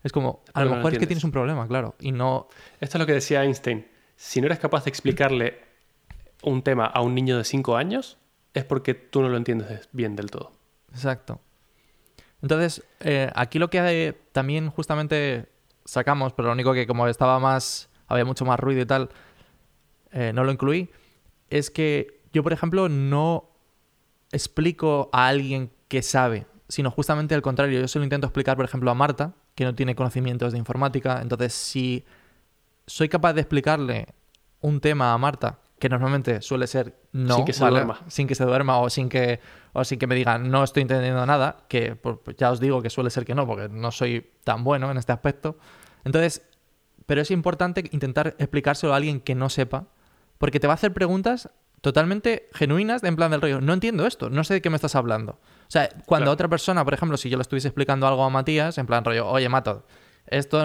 [0.02, 1.94] es como, a lo mejor es que tienes un problema, claro.
[2.00, 2.48] Y no.
[2.80, 3.86] Esto es lo que decía Einstein.
[4.16, 5.58] Si no eres capaz de explicarle
[6.42, 8.18] un tema a un niño de 5 años,
[8.54, 10.52] es porque tú no lo entiendes bien del todo.
[10.92, 11.40] Exacto.
[12.42, 15.46] Entonces, eh, aquí lo que eh, también justamente
[15.84, 19.10] sacamos, pero lo único que como estaba más, había mucho más ruido y tal,
[20.12, 20.88] eh, no lo incluí,
[21.50, 23.50] es que yo, por ejemplo, no
[24.32, 27.80] explico a alguien que sabe, sino justamente al contrario.
[27.80, 31.20] Yo se lo intento explicar, por ejemplo, a Marta, que no tiene conocimientos de informática.
[31.20, 32.02] Entonces, si
[32.86, 34.06] soy capaz de explicarle
[34.62, 37.80] un tema a Marta, que normalmente suele ser no, Sin que se ¿vale?
[37.80, 38.00] duerma.
[38.08, 39.38] sin que se duerma o sin que
[39.74, 42.80] o sin que me diga no estoy entendiendo nada, que pues, pues ya os digo
[42.80, 45.58] que suele ser que no, porque no soy tan bueno en este aspecto.
[46.04, 46.40] Entonces,
[47.04, 49.88] pero es importante intentar explicárselo a alguien que no sepa,
[50.38, 51.50] porque te va a hacer preguntas
[51.82, 54.94] totalmente genuinas, en plan del rollo, no entiendo esto, no sé de qué me estás
[54.94, 55.38] hablando.
[55.70, 56.32] O sea, cuando Claro.
[56.32, 59.28] otra persona, por ejemplo, si yo le estuviese explicando algo a Matías, en plan rollo,
[59.28, 59.86] oye, Mato,
[60.26, 60.58] esto,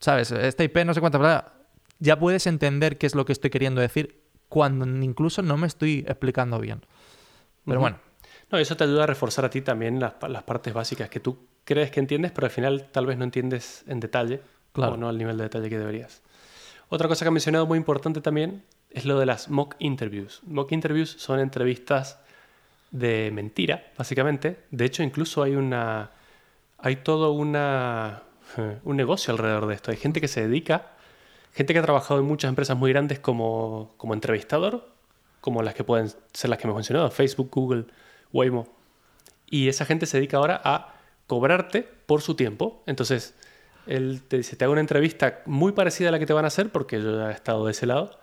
[0.00, 0.30] ¿sabes?
[0.32, 1.54] Esta IP no sé cuánta, bla,
[1.98, 6.04] ya puedes entender qué es lo que estoy queriendo decir cuando incluso no me estoy
[6.06, 6.84] explicando bien.
[7.64, 7.98] Pero bueno,
[8.52, 11.38] No, eso te ayuda a reforzar a ti también las, las partes básicas que tú
[11.64, 14.92] crees que entiendes, pero al final tal vez no entiendes en detalle Claro.
[14.92, 16.22] o no al nivel de detalle que deberías.
[16.90, 20.40] Otra cosa que ha mencionado muy importante también es lo de las mock interviews.
[20.46, 22.20] Mock interviews son entrevistas
[22.90, 24.64] de mentira, básicamente.
[24.70, 26.10] De hecho, incluso hay una
[26.78, 28.22] hay todo una
[28.84, 29.90] un negocio alrededor de esto.
[29.90, 30.92] Hay gente que se dedica,
[31.52, 34.88] gente que ha trabajado en muchas empresas muy grandes como, como entrevistador,
[35.40, 37.86] como las que pueden ser las que hemos mencionado, Facebook, Google,
[38.32, 38.68] Waymo.
[39.50, 40.94] Y esa gente se dedica ahora a
[41.26, 42.82] cobrarte por su tiempo.
[42.86, 43.34] Entonces,
[43.86, 46.48] él te dice, te hago una entrevista muy parecida a la que te van a
[46.48, 48.18] hacer, porque yo ya he estado de ese lado,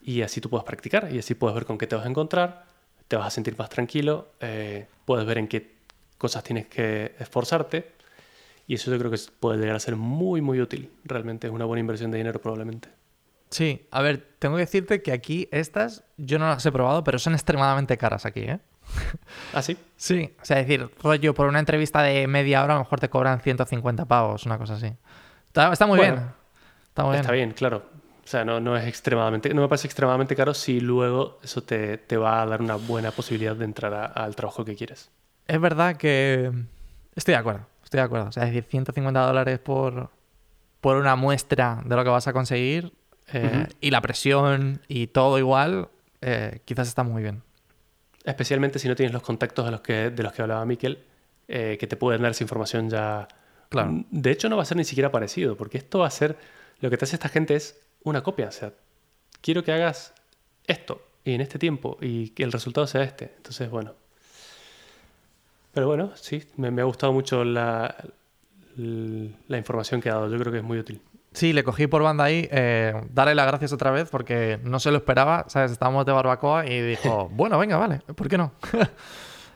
[0.00, 2.64] y así tú puedes practicar, y así puedes ver con qué te vas a encontrar,
[3.08, 5.76] te vas a sentir más tranquilo, eh, puedes ver en qué
[6.18, 7.92] cosas tienes que esforzarte,
[8.66, 10.90] y eso yo creo que puede llegar a ser muy, muy útil.
[11.04, 12.88] Realmente es una buena inversión de dinero probablemente.
[13.50, 17.18] sí, a ver, tengo que decirte que aquí estas yo no las he probado, pero
[17.18, 18.58] son extremadamente caras aquí, ¿eh?
[19.52, 19.76] ¿Ah, sí?
[19.96, 22.98] Sí, o sea, es decir, rollo, por una entrevista de media hora a lo mejor
[23.00, 24.92] te cobran 150 pavos, una cosa así.
[25.48, 26.28] Está, está muy Bueno, bien.
[26.88, 27.20] Está muy bien.
[27.20, 27.84] Está bien, claro.
[28.26, 31.96] O sea, no, no es extremadamente, no me parece extremadamente caro si luego eso te,
[31.96, 35.10] te va a dar una buena posibilidad de entrar a- al trabajo que quieres.
[35.46, 36.50] Es verdad que
[37.14, 38.26] estoy de acuerdo, estoy de acuerdo.
[38.28, 40.10] O sea, es decir, 150 dólares por,
[40.80, 42.92] por una muestra de lo que vas a conseguir
[43.32, 45.88] eh, y la presión y todo igual,
[46.20, 47.44] eh, quizás está muy bien.
[48.24, 50.98] Especialmente si no tienes los contactos de los que, de los que hablaba Miquel,
[51.46, 53.28] eh, que te pueden dar esa información ya.
[53.68, 54.04] Claro.
[54.10, 56.36] De hecho, no va a ser ni siquiera parecido, porque esto va a ser.
[56.80, 58.48] Lo que te hace esta gente es una copia.
[58.48, 58.72] O sea,
[59.40, 60.14] quiero que hagas
[60.66, 63.32] esto y en este tiempo y que el resultado sea este.
[63.36, 63.94] Entonces, bueno.
[65.72, 67.94] Pero bueno, sí, me, me ha gustado mucho la,
[68.76, 70.30] la información que ha dado.
[70.30, 71.02] Yo creo que es muy útil.
[71.32, 72.48] Sí, le cogí por banda ahí.
[72.50, 75.44] Eh, darle las gracias otra vez porque no se lo esperaba.
[75.48, 75.70] ¿Sabes?
[75.70, 78.52] Estábamos de barbacoa y dijo, bueno, venga, vale, ¿por qué no?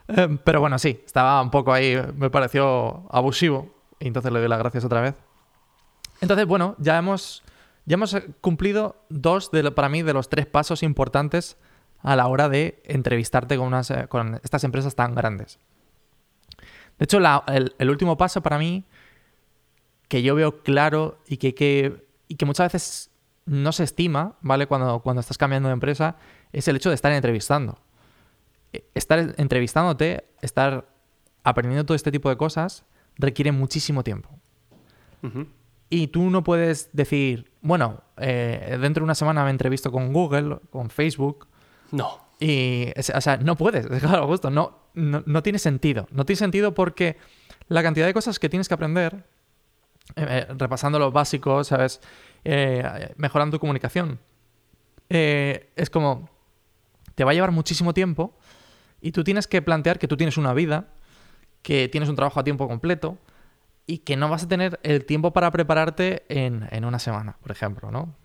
[0.07, 3.69] Eh, pero bueno, sí, estaba un poco ahí, me pareció abusivo.
[3.97, 5.15] Y entonces le doy las gracias otra vez.
[6.19, 7.43] Entonces, bueno, ya hemos,
[7.91, 11.57] ya hemos eh, cumplido dos, de, para mí, de los tres pasos importantes
[11.99, 15.59] a la hora de entrevistarte con, unas, eh, con estas empresas tan grandes.
[16.97, 18.85] De hecho, la- el, el último paso para mí
[20.07, 23.11] que yo veo claro y que, que- y que muchas veces
[23.45, 24.67] no se estima, ¿vale?
[24.67, 26.15] Cuando, cuando estás cambiando de empresa,
[26.53, 27.77] es el hecho de estar entrevistando.
[28.71, 30.87] Eh, Estar entrevistándote, estar
[31.43, 32.85] aprendiendo todo este tipo de cosas,
[33.17, 34.29] requiere muchísimo tiempo.
[35.89, 40.59] Y tú no puedes decir, bueno, eh, dentro de una semana me entrevisto con Google,
[40.69, 41.47] con Facebook,
[41.91, 42.19] No.
[42.39, 46.07] y, o sea, no puedes, claro, justo, no, no, no tiene sentido.
[46.11, 47.17] No tiene sentido porque
[47.67, 49.23] la cantidad de cosas que tienes que aprender,
[50.15, 52.01] eh, eh, repasando los básicos, ¿sabes?
[52.43, 54.19] Eh, mejorando tu comunicación,
[55.09, 56.29] eh, es como,
[57.15, 58.33] te va a llevar muchísimo tiempo
[59.01, 60.87] y tú tienes que plantear que tú tienes una vida,
[61.61, 63.17] que tienes un trabajo a tiempo completo
[63.91, 67.51] y que no vas a tener el tiempo para prepararte en, en una semana, por
[67.51, 68.15] ejemplo, ¿no?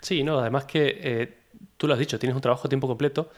[0.00, 1.38] Sí, no, además que eh,
[1.76, 3.30] tú lo has dicho, tienes un trabajo a tiempo completo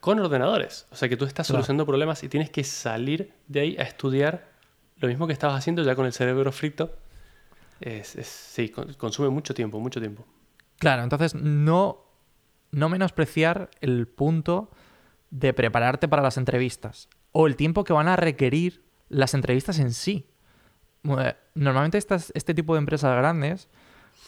[0.00, 0.86] con ordenadores.
[0.90, 1.58] O sea que tú estás Claro.
[1.58, 4.48] solucionando problemas y tienes que salir de ahí a estudiar
[4.96, 6.96] lo mismo que estabas haciendo ya con el cerebro frito.
[7.80, 10.26] Es, es- sí, con- consume mucho tiempo, mucho tiempo.
[10.78, 12.04] Claro, entonces no,
[12.72, 14.70] no menospreciar el punto
[15.30, 19.92] de prepararte para las entrevistas o el tiempo que van a requerir las entrevistas en
[19.92, 20.26] sí.
[21.18, 23.68] Eh, Normalmente estas, este tipo de empresas grandes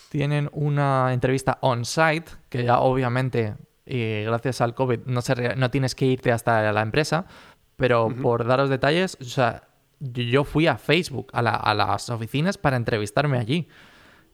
[0.09, 5.95] tienen una entrevista on-site, que ya obviamente, eh, gracias al COVID, no, se no tienes
[5.95, 7.27] que irte hasta la empresa,
[7.77, 8.23] pero Ujú.
[8.23, 9.65] por daros detalles, o sea,
[10.01, 13.69] yo- yo fui a Facebook, a, la- a las oficinas, para entrevistarme allí.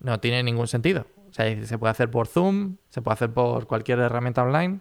[0.01, 1.07] No tiene ningún sentido.
[1.31, 4.79] O sea, se puede hacer por Zoom, se puede hacer por cualquier herramienta online,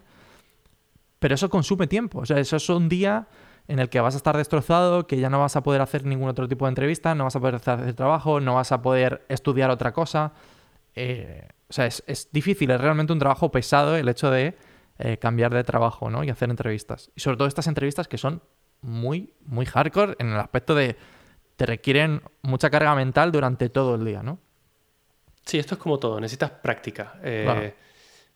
[1.18, 2.20] pero eso consume tiempo.
[2.20, 3.26] O sea, eso es un día
[3.66, 6.28] en el que vas a estar destrozado, que ya no vas a poder hacer ningún
[6.28, 9.70] otro tipo de entrevista, no vas a poder hacer trabajo, no vas a poder estudiar
[9.70, 10.32] otra cosa.
[10.94, 14.56] Eh, o sea, es, es difícil, es realmente un trabajo pesado el hecho de
[14.98, 16.22] eh, cambiar de trabajo ¿no?
[16.24, 17.10] y hacer entrevistas.
[17.16, 18.42] Y sobre todo estas entrevistas que son
[18.82, 20.96] muy, muy hardcore en el aspecto de
[21.56, 24.38] te requieren mucha carga mental durante todo el día, ¿no?
[25.44, 27.18] Sí, esto es como todo, necesitas práctica.
[27.22, 27.84] Eh, Claro.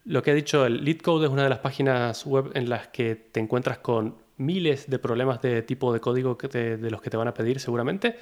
[0.04, 3.14] Lo que he dicho, el LeetCode es una de las páginas web en las que
[3.14, 7.10] te encuentras con miles de problemas de tipo de código que te- de los que
[7.10, 8.16] te van a pedir seguramente.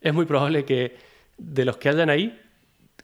[0.00, 0.96] Es muy probable que
[1.38, 2.40] de los que hayan ahí,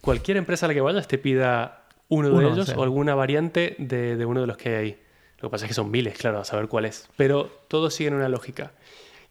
[0.00, 2.74] cualquier empresa a la que vayas te pida uno de Uno, ellos sí.
[2.76, 4.98] o alguna variante de, de uno de los que hay ahí.
[5.40, 7.08] Lo que pasa es que son miles, claro, a saber cuál es.
[7.16, 8.72] Pero todos siguen una lógica.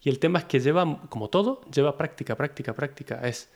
[0.01, 3.19] Y el tema es que lleva, como todo, lleva práctica, práctica, práctica.
[3.27, 3.49] Es,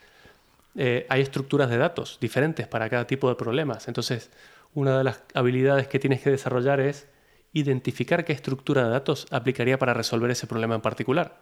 [0.76, 3.88] eh, hay estructuras de datos diferentes para cada tipo de problemas.
[3.88, 4.30] Entonces,
[4.76, 7.08] una de las habilidades que tienes que desarrollar es
[7.54, 11.40] identificar qué estructura de datos aplicaría para resolver ese problema en particular.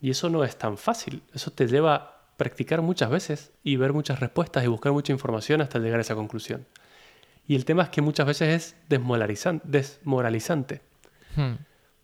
[0.00, 1.22] Y eso no es tan fácil.
[1.32, 5.60] Eso te lleva a practicar muchas veces y ver muchas respuestas y buscar mucha información
[5.60, 6.66] hasta llegar a esa conclusión.
[7.46, 10.80] Y el tema es que muchas veces es desmoralizan- desmoralizante.
[11.36, 11.54] Hmm.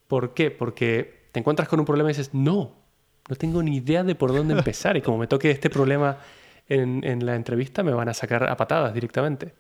[0.07, 0.51] ¿Por qué?
[0.51, 2.77] Porque te encuentras con un problema y dices, no,
[3.29, 4.97] no tengo ni idea de por dónde empezar.
[4.97, 6.19] Y como me toque este problema
[6.69, 9.55] en, en la entrevista, me van a sacar a patadas directamente.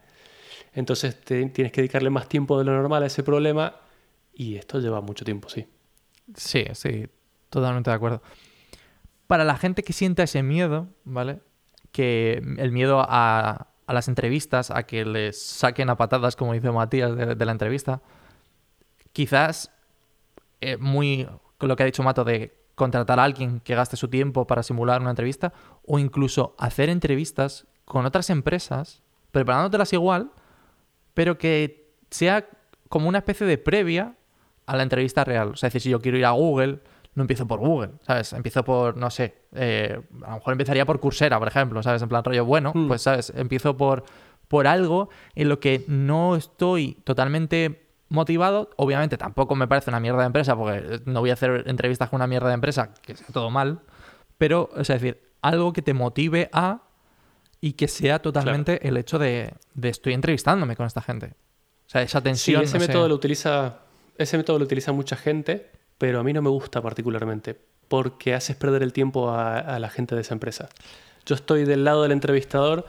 [0.73, 3.77] Entonces tienes que dedicarle más tiempo de lo normal a ese problema
[4.33, 5.67] y esto lleva mucho tiempo, sí.
[6.35, 7.09] Sí, sí,
[7.49, 8.23] totalmente de acuerdo.
[9.27, 11.41] Para la gente que sienta ese miedo, ¿vale?
[11.93, 17.17] Que el miedo a, las entrevistas, a que les saquen a patadas, como dice Matías,
[17.17, 18.01] de, de la entrevista,
[19.13, 19.73] quizás
[20.61, 21.27] eh, muy
[21.59, 24.63] con lo que ha dicho Mato de contratar a alguien que gaste su tiempo para
[24.63, 25.53] simular una entrevista
[25.87, 29.03] o incluso hacer entrevistas con otras empresas,
[29.33, 30.31] preparándotelas igual,
[31.15, 32.47] pero que sea
[32.89, 34.15] como una especie de previa
[34.67, 35.49] a la entrevista real.
[35.51, 36.81] O sea, es decir, si yo quiero ir a Google,
[37.15, 38.33] no empiezo por Google, ¿sabes?
[38.33, 42.03] Empiezo por, no sé, eh, a lo mejor empezaría por Coursera, por ejemplo, ¿sabes?
[42.03, 42.89] En plan rollo, bueno, Hmm.
[42.89, 43.33] pues, ¿sabes?
[43.37, 44.05] Empiezo por,
[44.49, 48.71] por algo en lo que no estoy totalmente motivado.
[48.77, 52.19] Obviamente tampoco me parece una mierda de empresa, porque no voy a hacer entrevistas con
[52.19, 53.81] una mierda de empresa, que sea todo mal,
[54.39, 56.83] pero, o sea, es decir, algo que te motive a
[57.61, 61.35] y que sea totalmente el hecho de, de estoy entrevistándome con esta gente.
[61.87, 62.63] O sea, esa Sí, tensión.
[62.65, 62.89] ese no sé.
[62.89, 63.81] método lo utiliza.
[64.17, 68.57] Ese método lo utiliza mucha gente, pero a mí no me gusta particularmente, porque haces
[68.57, 70.69] perder el tiempo a, a la gente de esa empresa.
[71.27, 72.87] Yo estoy del lado del entrevistador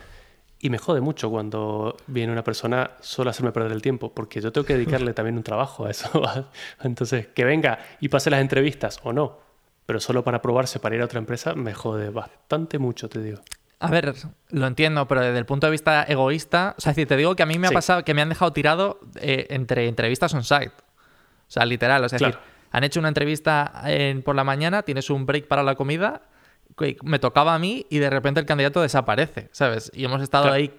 [0.60, 4.40] y me jode mucho cuando viene una persona solo a hacerme perder el tiempo, porque
[4.42, 6.10] yo tengo que dedicarle también un trabajo a eso.
[6.84, 9.40] Entonces, que venga y pase las entrevistas o no,
[9.86, 13.40] pero solo para probarse para ir a otra empresa, me jode bastante mucho, te digo.
[13.82, 14.13] A ver,
[14.50, 17.44] lo entiendo, pero desde el punto de vista egoísta, o sea, si te digo que
[17.44, 20.72] a mí me ha pasado que me han dejado tirado eh, entre entrevistas on-site.
[20.72, 22.38] O sea, literal, o sea, es decir,
[22.72, 26.22] han hecho una entrevista en- por la mañana, tienes un break para la comida,
[27.04, 29.91] me tocaba a mí y de repente el candidato desaparece, ¿sabes?
[29.94, 30.56] Y hemos estado Claro.
[30.56, 30.72] ahí.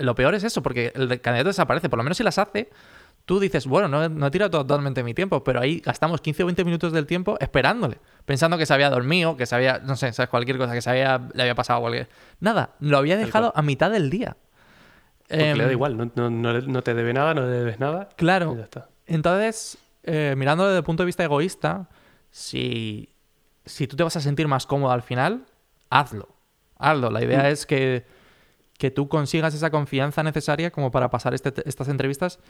[0.00, 2.68] Lo peor es eso, porque el candidato desaparece, por lo menos si las hace.
[3.30, 6.46] Tú dices, bueno, no, no he tirado totalmente mi tiempo, pero ahí gastamos 15 o
[6.46, 10.12] 20 minutos del tiempo esperándole, pensando que se había dormido, que se había, no sé,
[10.12, 10.28] ¿sabes?
[10.28, 12.08] cualquier cosa, que se había, le había pasado cualquier...
[12.40, 14.36] Nada, lo había dejado a mitad del día.
[15.28, 18.08] Porque Em, le da igual, no, no- no te debe nada, no le debes nada.
[18.16, 18.52] Claro.
[18.54, 18.88] y ya está.
[19.06, 21.88] Entonces, eh, mirándolo desde el punto de vista egoísta,
[22.32, 23.14] si,
[23.64, 25.44] si tú te vas a sentir más cómodo al final,
[25.88, 26.30] hazlo.
[26.80, 27.10] Hazlo.
[27.12, 28.04] La idea es que,
[28.76, 32.40] que tú consigas esa confianza necesaria como para pasar este- estas entrevistas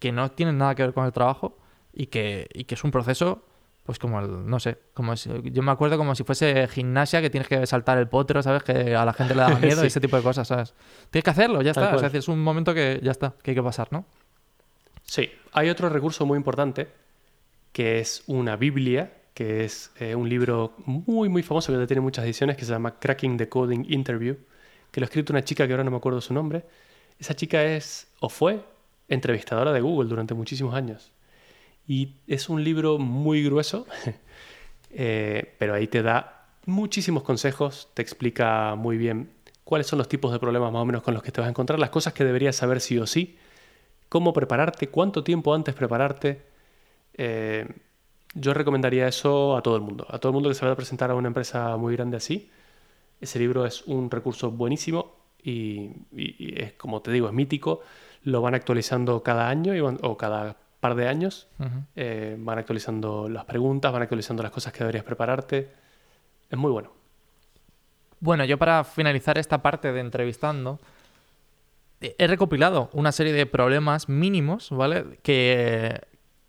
[0.00, 1.56] que no tienen nada que ver con el trabajo
[1.92, 3.44] y que, y que es un proceso,
[3.84, 7.30] pues como el, no sé, como si- yo me acuerdo como si fuese gimnasia que
[7.30, 8.62] tienes que saltar el potro, ¿sabes?
[8.64, 10.74] Que a la gente le da miedo y ese tipo de cosas, ¿sabes?
[11.10, 11.96] Tienes que hacerlo, ya Tal está.
[11.96, 12.18] O sea, cual.
[12.18, 14.04] es un momento que ya está, que hay que pasar, ¿no?
[15.04, 16.88] Sí, hay otro recurso muy importante
[17.72, 22.24] que es una Biblia, que es eh, un libro muy, muy famoso que tiene muchas
[22.24, 24.36] ediciones, que se llama Cracking the Coding Interview,
[24.90, 26.64] que lo ha escrito una chica que ahora no me acuerdo su nombre.
[27.18, 28.60] Esa chica es o fue
[29.10, 31.12] entrevistadora de Google durante muchísimos años.
[31.86, 33.86] Y es un libro muy grueso,
[34.90, 39.30] eh, pero ahí te da muchísimos consejos, te explica muy bien
[39.64, 41.50] cuáles son los tipos de problemas más o menos con los que te vas a
[41.50, 43.36] encontrar, las cosas que deberías saber sí o sí,
[44.08, 46.42] cómo prepararte, cuánto tiempo antes prepararte.
[47.14, 47.68] Eh,
[48.34, 50.76] yo recomendaría eso a todo el mundo, a todo el mundo que se vaya a
[50.76, 52.50] presentar a una empresa muy grande así.
[53.20, 55.92] Ese libro es un recurso buenísimo y,
[56.56, 57.80] es, como te digo, es mítico.
[58.22, 59.72] Lo van actualizando cada año
[60.02, 61.48] o cada par de años.
[61.96, 65.70] Eh, van actualizando las preguntas, van actualizando las cosas que deberías prepararte.
[66.48, 66.90] Es muy bueno.
[68.20, 70.78] Bueno, yo para finalizar esta parte de entrevistando,
[72.00, 75.18] he recopilado una serie de problemas mínimos, ¿vale?
[75.22, 76.00] Que,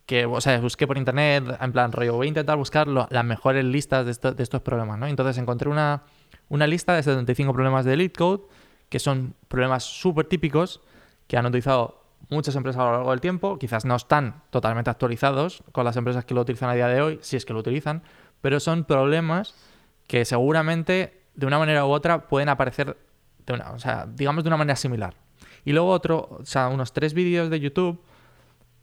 [0.06, 3.64] que o sea, busqué por internet, en plan rollo, voy a intentar buscar las mejores
[3.64, 5.08] listas de, de, estos problemas, ¿no?
[5.08, 6.04] Entonces encontré una,
[6.50, 8.42] una lista de 75 problemas de LeetCode,
[8.92, 10.82] que son problemas súper típicos
[11.28, 15.64] que han utilizado muchas empresas a lo largo del tiempo, quizás no están totalmente actualizados
[15.72, 18.04] con las empresas que lo utilizan a día de hoy, si es que lo utilizan,
[18.42, 19.56] pero son problemas
[20.08, 22.98] que seguramente de una manera u otra pueden aparecer
[23.46, 25.16] de una, o sea, digamos de una manera similar.
[25.64, 28.04] Y luego otro, o sea, unos tres vídeos de YouTube,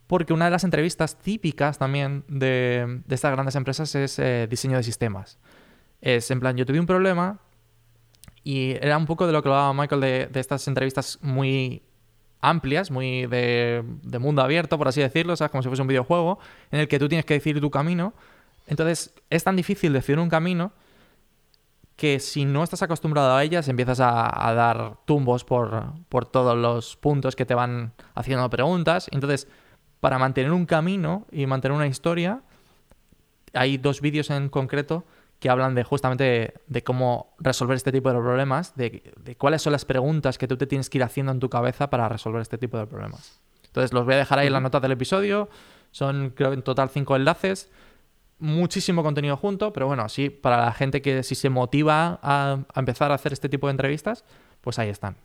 [0.07, 4.83] porque una de las entrevistas típicas también de, estas grandes empresas es eh, diseño de
[4.83, 5.37] sistemas.
[6.01, 7.39] Es en plan, yo tuve un problema
[8.49, 11.83] y era un poco de lo que hablaba Michael de, estas entrevistas muy
[12.41, 15.51] amplias, muy de, de, mundo abierto, por así decirlo, ¿sabes?
[15.51, 16.39] Como si fuese un videojuego,
[16.71, 18.15] en el que tú tienes que decidir tu camino.
[18.65, 20.71] Entonces, es tan difícil decidir un camino
[21.95, 26.95] que si no estás acostumbrado a ellas, empiezas a, dar tumbos por, por, todos los
[26.95, 29.09] puntos que te van haciendo preguntas.
[29.11, 29.47] Entonces,
[29.99, 32.41] para mantener un camino y mantener una historia,
[33.53, 35.05] hay dos vídeos en concreto
[35.39, 39.71] que hablan de justamente de, cómo resolver este tipo de problemas, de, de, cuáles son
[39.71, 42.57] las preguntas que tú te tienes que ir haciendo en tu cabeza para resolver este
[42.57, 43.39] tipo de problemas.
[43.65, 45.49] Entonces, los voy a dejar ahí en las notas del episodio.
[45.91, 47.69] Son, creo, en total cinco enlaces
[48.39, 53.11] muchísimo contenido junto, pero bueno, sí, para la gente que si se motiva a, empezar
[53.11, 54.23] a hacer este tipo de entrevistas,
[54.61, 55.15] pues ahí están.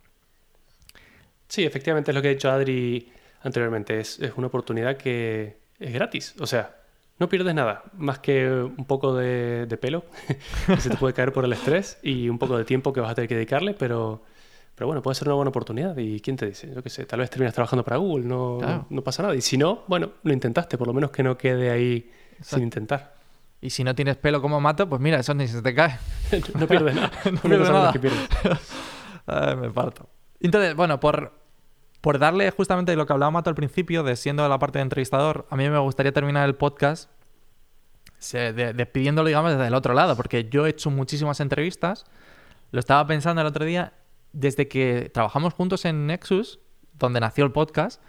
[1.48, 3.12] Sí, efectivamente es lo que ha dicho Adri
[3.42, 6.76] anteriormente, es, una oportunidad que es gratis, o sea,
[7.18, 10.04] no pierdes nada, más que un poco de, pelo
[10.66, 13.12] que se te puede caer por el estrés y un poco de tiempo que vas
[13.12, 14.22] a tener que dedicarle, pero,
[14.74, 15.96] pero bueno, puede ser una buena oportunidad.
[15.96, 16.72] ¿Y quién te dice?
[16.74, 19.34] Yo qué sé, tal vez terminas trabajando para Google, no, no, pasa nada.
[19.36, 22.10] Y si no, bueno, lo intentaste, por lo menos que no quede ahí
[22.40, 23.14] sin intentar.
[23.60, 25.98] Y si no tienes pelo como mato, pues mira, eso ni se te cae.
[26.58, 27.10] no pierdes nada.
[27.32, 29.56] no, pierdes nada.
[29.56, 30.08] me parto.
[30.40, 31.32] Entonces, bueno, por,
[32.04, 35.46] por darle justamente lo que hablaba Mato al principio, de siendo la parte de entrevistador,
[35.48, 37.08] a mí me gustaría terminar el podcast
[38.20, 42.04] despidiéndolo, digamos, desde el otro lado, porque yo he hecho muchísimas entrevistas.
[42.72, 43.94] Lo estaba pensando el otro día,
[44.34, 46.58] desde que trabajamos juntos en Nexus,
[46.92, 48.02] donde nació el podcast,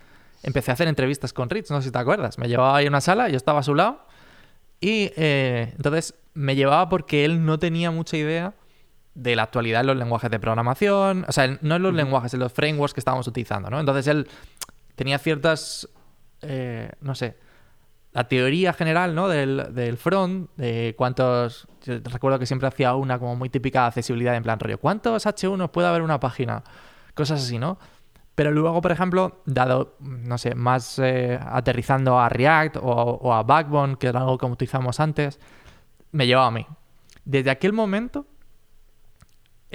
[0.44, 2.38] empecé a hacer entrevistas con Rich, no sé si te acuerdas.
[2.38, 4.02] Me llevaba ahí a una sala, yo estaba a su lado
[4.82, 8.56] y eh, entonces me llevaba porque él no tenía mucha idea
[9.16, 12.42] de la actualidad en los lenguajes de programación, o sea, no en los lenguajes, en
[12.42, 13.80] los frameworks que estábamos utilizando, ¿no?
[13.80, 14.28] Entonces él
[14.96, 15.90] tenía ciertas,
[16.42, 17.38] eh, no sé,
[18.12, 19.28] la teoría general, ¿no?
[19.28, 24.36] Del, del front, de cuántos, recuerdo que siempre hacía una como muy típica de accesibilidad
[24.36, 26.64] en plan rollo, ¿cuántos H1 puede haber una página?
[27.14, 27.78] Cosas así, ¿no?
[28.36, 33.96] Pero luego, por ejemplo, dado, no sé, más eh, aterrizando a React o, a Backbone,
[33.96, 35.40] que era algo que utilizamos antes,
[36.12, 36.68] me llevaba a mí.
[37.24, 38.28] Desde aquel momento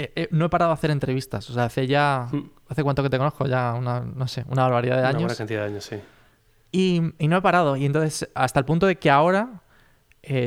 [0.02, 1.48] eh, eh, no he parado de hacer entrevistas.
[1.50, 2.28] O sea, hace ya.
[2.30, 2.50] Hmm.
[2.68, 3.46] ¿Hace cuánto que te conozco?
[3.46, 5.14] Ya una, no sé, una barbaridad de años.
[5.14, 5.96] Una buena cantidad de años, sí.
[6.72, 7.76] Y, no he parado.
[7.76, 9.62] Y entonces, hasta el punto de que ahora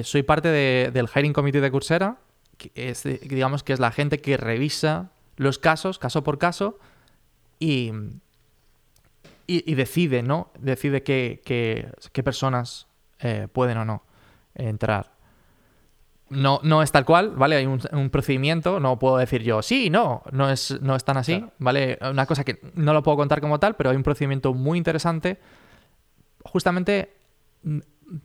[0.03, 2.17] soy parte del hiring committee de Coursera,
[2.57, 6.79] que es, digamos que es la gente que revisa los casos, caso por caso,
[7.59, 7.91] y,
[9.47, 10.51] y, decide, ¿no?
[10.59, 12.87] Decide qué, qué, personas
[13.19, 14.03] eh, pueden o no
[14.55, 15.12] entrar.
[16.34, 17.55] No, no es tal cual, ¿vale?
[17.57, 21.45] Hay un, procedimiento, no puedo decir yo, sí, no, no es, no es tan así,
[21.59, 21.97] ¿vale?
[22.01, 25.39] Una cosa que no lo puedo contar como tal, pero hay un procedimiento muy interesante,
[26.43, 27.13] justamente
[27.63, 27.79] mm,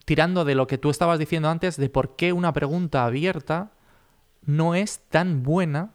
[0.04, 3.70] tirando de lo que tú estabas diciendo antes, de por qué una pregunta abierta
[4.44, 5.90] no es tan buena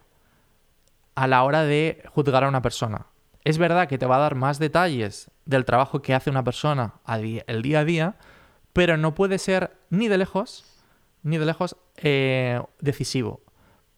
[1.16, 3.08] a la hora de juzgar a una persona
[3.44, 6.94] es verdad que te va a dar más detalles del trabajo que hace una persona
[7.08, 8.16] el día a día,
[8.72, 10.66] pero no puede ser ni de lejos,
[11.24, 13.42] ni de lejos eh, decisivo,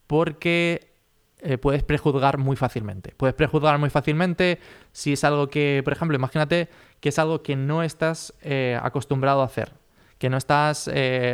[0.07, 0.93] porque
[1.39, 3.13] eh, puedes prejuzgar muy fácilmente.
[3.17, 4.59] Puedes prejuzgar muy fácilmente
[4.91, 6.69] si es algo que, por ejemplo, imagínate
[6.99, 9.73] que es algo que no estás eh, acostumbrado a hacer,
[10.17, 10.87] que no estás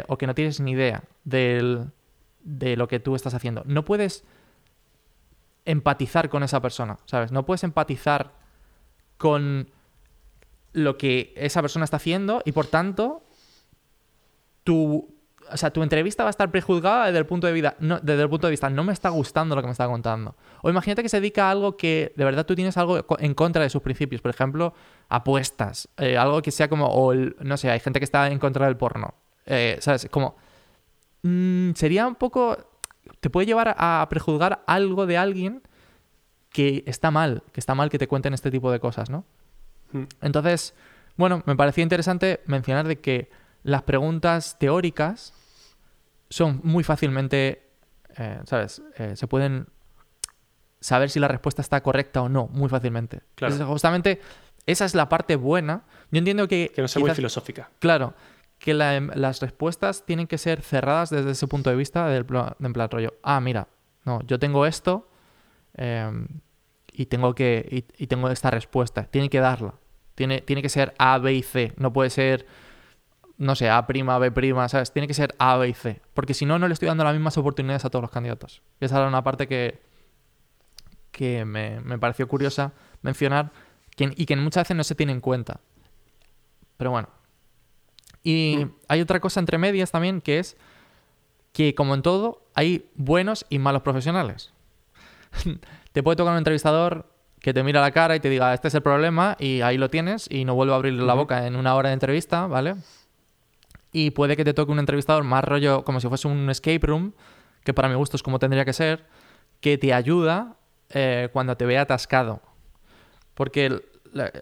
[0.08, 1.86] o que no tienes ni idea de
[2.44, 3.64] lo que tú estás haciendo.
[3.66, 4.24] No puedes
[5.66, 7.32] empatizar con esa persona, ¿sabes?
[7.32, 8.34] No puedes empatizar
[9.18, 9.70] con
[10.74, 13.24] lo que esa persona está haciendo y por tanto
[14.64, 15.14] tu,
[15.54, 18.22] o sea, tu entrevista va a estar prejuzgada desde el punto de vista, no, desde
[18.24, 20.36] el punto de vista, no me está gustando lo que me está contando.
[20.62, 23.62] O imagínate que se dedica a algo que de verdad tú tienes algo en contra
[23.64, 24.74] de sus principios, por ejemplo,
[25.10, 28.40] apuestas, eh, algo que sea como, o el- no sé, hay gente que está en
[28.40, 29.14] contra del porno,
[29.46, 30.08] eh, ¿sabes?
[30.10, 30.36] Como,
[31.24, 32.58] mm, sería un poco,
[33.20, 35.62] te puede llevar a prejuzgar algo de alguien
[36.52, 39.26] que está mal, que está mal que te cuenten este tipo de cosas, ¿no?
[39.92, 40.04] Mm.
[40.22, 40.74] Entonces,
[41.18, 43.30] bueno, me parecía interesante mencionar de que
[43.64, 45.34] las preguntas teóricas
[46.32, 47.70] son muy fácilmente,
[48.18, 48.82] eh, ¿sabes?
[48.98, 49.68] Eh, se pueden
[50.80, 53.22] saber si la respuesta está correcta o no, muy fácilmente.
[53.36, 53.54] Claro.
[53.54, 54.22] Entonces, justamente
[54.66, 55.84] esa es la parte buena.
[56.10, 56.72] Yo entiendo que...
[56.74, 57.70] Que no sea muy filosófica.
[57.80, 58.14] Claro,
[58.58, 62.56] que la- las respuestas tienen que ser cerradas desde ese punto de vista del pla-
[62.58, 63.14] de en plan rollo.
[63.24, 63.68] Ah, mira,
[64.06, 65.08] no, yo tengo esto
[65.76, 66.10] eh,
[66.94, 69.04] y tengo que y, y tengo esta respuesta.
[69.04, 69.76] Tiene que darla.
[70.16, 71.74] Tiene, tiene que ser A, B y C.
[71.78, 72.46] No puede ser,
[73.42, 74.92] no sé, A prima, B prima, ¿sabes?
[74.94, 76.00] Tiene que ser A, B y C.
[76.14, 78.62] Porque si no, no le estoy dando las mismas oportunidades a todos los candidatos.
[78.80, 79.82] Y esa era una parte que,
[81.12, 83.52] que me, me pareció curiosa mencionar
[83.96, 85.60] que- y que muchas veces no se tiene en cuenta.
[86.78, 87.10] Pero bueno.
[88.24, 90.56] Y hay otra cosa entre medias también que es
[91.52, 94.54] que, como en todo, hay buenos y malos profesionales.
[95.94, 98.76] te puede tocar un entrevistador que te mira la cara y te diga, este es
[98.76, 101.74] el problema, y ahí lo tienes, y no vuelve a abrir la boca en una
[101.74, 102.76] hora de entrevista, ¿vale?
[103.92, 107.14] Y puede que te toque un entrevistador más rollo como si fuese un escape room,
[107.64, 109.06] que para mi gusto es como tendría que ser,
[109.60, 110.56] que te ayuda
[110.90, 112.42] eh, cuando te ve atascado.
[113.34, 113.82] Porque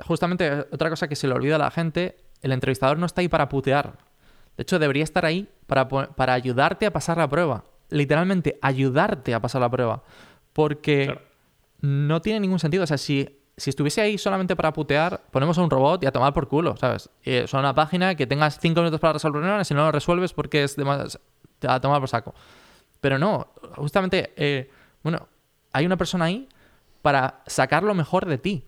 [0.06, 3.28] justamente otra cosa que se le olvida a la gente, el entrevistador no está ahí
[3.28, 3.98] para putear.
[4.58, 7.64] De hecho, debería estar ahí para, para ayudarte a pasar la prueba.
[7.90, 10.04] Literalmente, ayudarte a pasar la prueba.
[10.54, 11.22] Porque Claro.
[11.82, 12.84] no tiene ningún sentido.
[12.84, 16.12] O sea, si, si estuviese ahí solamente para putear, ponemos a un robot y a
[16.12, 17.10] tomar por culo, ¿sabes?
[17.24, 20.34] Y son una página que tengas cinco minutos para resolver problemas, si no lo resuelves
[20.34, 21.24] porque es demasiado...
[21.68, 22.34] a tomar por saco.
[23.02, 24.70] Pero no, justamente, eh,
[25.04, 25.28] bueno,
[25.72, 26.48] hay una persona ahí
[27.02, 28.66] para sacar lo mejor de ti.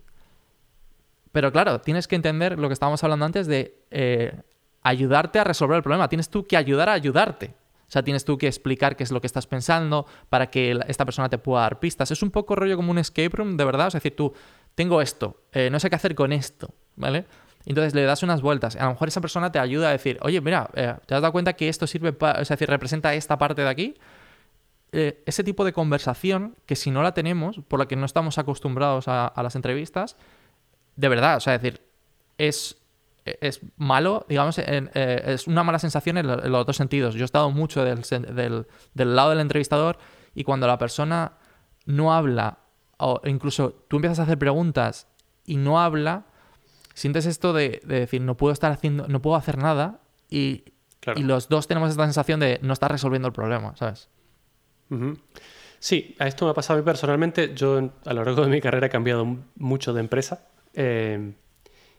[1.31, 4.41] Pero claro, tienes que entender lo que estábamos hablando antes de eh,
[4.83, 6.09] ayudarte a resolver el problema.
[6.09, 7.55] Tienes tú que ayudar a ayudarte.
[7.87, 11.03] O sea, tienes tú que explicar qué es lo que estás pensando para que esta
[11.03, 12.09] persona te pueda dar pistas.
[12.09, 13.87] Es un poco rollo como un escape room, de verdad.
[13.87, 14.33] Es decir, tú,
[14.76, 17.26] tengo esto, eh, no sé qué hacer con esto, ¿vale?
[17.65, 18.76] Entonces le das unas vueltas.
[18.76, 21.32] A lo mejor esa persona te ayuda a decir, oye, mira, eh, ¿te has dado
[21.32, 23.95] cuenta que esto sirve para, es decir, representa esta parte de aquí?
[24.93, 28.38] Eh, ese tipo de conversación que si no la tenemos, por la que no estamos
[28.38, 30.17] acostumbrados a, las entrevistas,
[30.95, 31.82] de verdad, o sea, es decir,
[32.38, 32.78] es,
[33.26, 37.13] es malo, digamos, en- es una mala sensación en, lo- en los dos sentidos.
[37.15, 38.01] Yo he estado mucho del-
[38.93, 39.97] del lado del entrevistador
[40.34, 41.34] y cuando la persona
[41.86, 42.57] no habla,
[43.02, 45.08] o incluso tú empiezas a hacer preguntas
[45.45, 46.26] y no habla,
[46.93, 50.64] sientes esto de, de decir, no puedo estar haciendo, no puedo hacer nada y,
[50.99, 51.20] Claro.
[51.20, 54.08] y los dos tenemos esta sensación de no estar resolviendo el problema, ¿sabes?
[55.80, 57.54] Sí, a esto me ha pasado a mí personalmente.
[57.56, 59.26] Yo a lo largo de mi carrera he cambiado
[59.56, 61.34] mucho de empresa eh,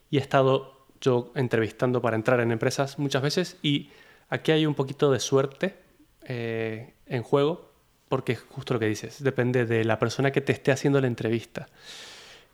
[0.09, 3.89] y he estado yo entrevistando para entrar en empresas muchas veces y
[4.29, 5.75] aquí hay un poquito de suerte
[6.21, 7.72] eh, en juego
[8.13, 11.07] porque es justo lo que dices, depende de la persona que te esté haciendo la
[11.07, 11.67] entrevista.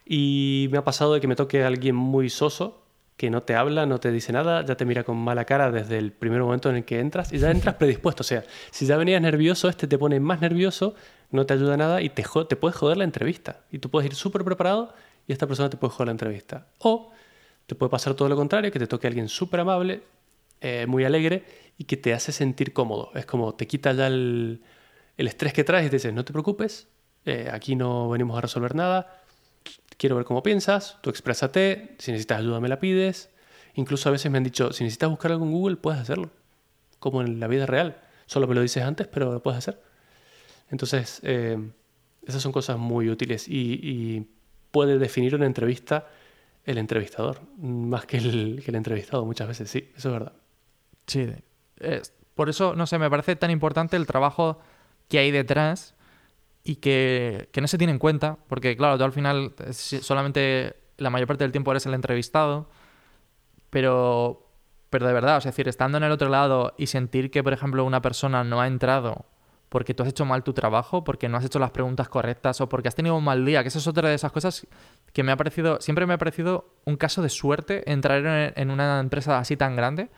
[0.05, 2.81] Y me ha pasado de que me toque alguien muy soso,
[3.17, 5.97] que no te habla, no te dice nada, ya te mira con mala cara desde
[5.97, 8.21] el primer momento en el que entras y ya entras predispuesto.
[8.21, 10.95] O sea, si ya venías nervioso, este te pone más nervioso,
[11.29, 13.59] no te ayuda nada y te, te puedes joder la entrevista.
[13.69, 14.93] Y tú puedes ir súper preparado
[15.27, 16.67] y esta persona te puede joder la entrevista.
[16.77, 17.11] O
[17.67, 20.03] te puede pasar todo lo contrario, que te toque alguien súper amable,
[20.61, 21.43] eh, muy alegre
[21.77, 23.11] y que te hace sentir cómodo.
[23.13, 24.61] Es como te quita ya el,
[25.19, 26.87] el estrés que traes y te dices, no te preocupes,
[27.25, 29.21] eh, aquí no venimos a resolver nada,
[29.97, 33.29] quiero ver cómo piensas, tú exprésate, si necesitas ayuda me la pides.
[33.75, 36.31] Incluso a veces me han dicho, si necesitas buscar algo en Google, puedes hacerlo,
[36.99, 38.01] como en la vida real.
[38.27, 39.81] Solo me lo dices antes, pero lo puedes hacer.
[40.71, 41.57] Entonces, eh,
[42.25, 44.27] esas son cosas muy útiles y, y
[44.71, 46.07] puede definir una entrevista
[46.65, 50.33] el entrevistador, más que el, entrevistado muchas veces, sí, eso es verdad.
[51.07, 51.27] Sí.
[52.35, 54.59] por eso, no sé, me parece tan importante el trabajo
[55.09, 55.95] que hay detrás
[56.63, 61.09] y que, que no se tiene en cuenta, porque claro, tú al final solamente la
[61.09, 62.69] mayor parte del tiempo eres el entrevistado,
[63.69, 64.47] pero,
[64.89, 67.83] pero de verdad, es decir, estando en el otro lado y sentir que, por ejemplo,
[67.83, 69.25] una persona no ha entrado
[69.69, 72.67] porque tú has hecho mal tu trabajo, porque no has hecho las preguntas correctas o
[72.67, 74.67] porque has tenido un mal día, que eso es otra de esas cosas
[75.13, 78.71] que me ha parecido, siempre me ha parecido un caso de suerte entrar en, en
[78.71, 80.09] una empresa así tan grande,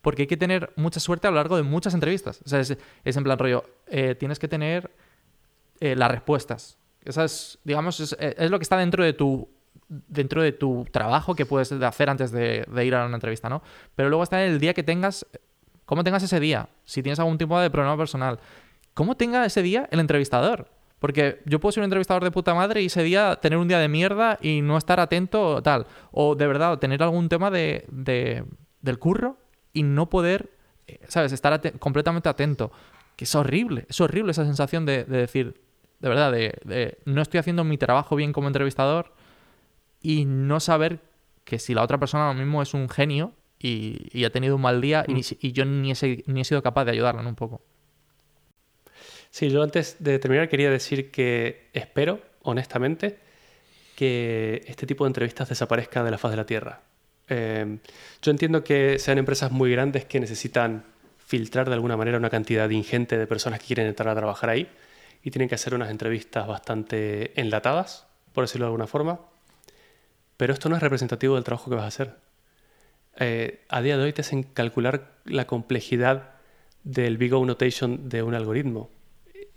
[0.00, 2.40] porque hay que tener mucha suerte a lo largo de muchas entrevistas.
[2.44, 4.90] O sea, es, es en plan rollo, eh, tienes que tener
[5.80, 6.78] eh, las respuestas.
[7.04, 9.48] Esas, digamos, es, es lo que está dentro de tu
[9.88, 13.62] dentro de tu trabajo que puedes hacer antes de, ir a una entrevista, ¿no?
[13.94, 15.24] Pero luego está el día que tengas,
[15.86, 18.38] cómo tengas ese día, si tienes algún tipo de problema personal,
[18.92, 20.68] cómo tenga ese día el entrevistador.
[20.98, 23.78] Porque yo puedo ser un entrevistador de puta madre y ese día tener un día
[23.78, 25.86] de mierda y no estar atento o tal.
[26.10, 28.44] O de verdad, tener algún tema de, de-
[28.82, 29.38] del curro
[29.72, 30.50] y no poder,
[30.86, 31.32] eh, ¿sabes?
[31.32, 32.70] Estar completamente atento.
[33.16, 35.60] Que es horrible, es horrible esa sensación de, de decir,
[36.00, 39.12] de verdad, de, de no estoy haciendo mi trabajo bien como entrevistador
[40.00, 41.00] y no saber
[41.44, 44.62] que si la otra persona lo mismo es un genio y, y ha tenido un
[44.62, 47.26] mal día y, si- y yo ni he, ni he sido capaz de ayudarla en
[47.28, 47.62] un poco.
[49.30, 53.18] Sí, yo antes de terminar quería decir que espero, honestamente,
[53.96, 56.82] que este tipo de entrevistas desaparezca de la faz de la Tierra.
[57.28, 57.78] Eh,
[58.22, 60.84] yo entiendo que sean empresas muy grandes que necesitan
[61.18, 64.68] filtrar de alguna manera una cantidad ingente de personas que quieren entrar a trabajar ahí
[65.22, 69.20] y tienen que hacer unas entrevistas bastante enlatadas, por decirlo de alguna forma.
[70.36, 72.16] Pero esto no es representativo del trabajo que vas a hacer.
[73.16, 76.34] Eh, a día de hoy te hacen calcular la complejidad
[76.84, 78.90] del Big O Notation de un algoritmo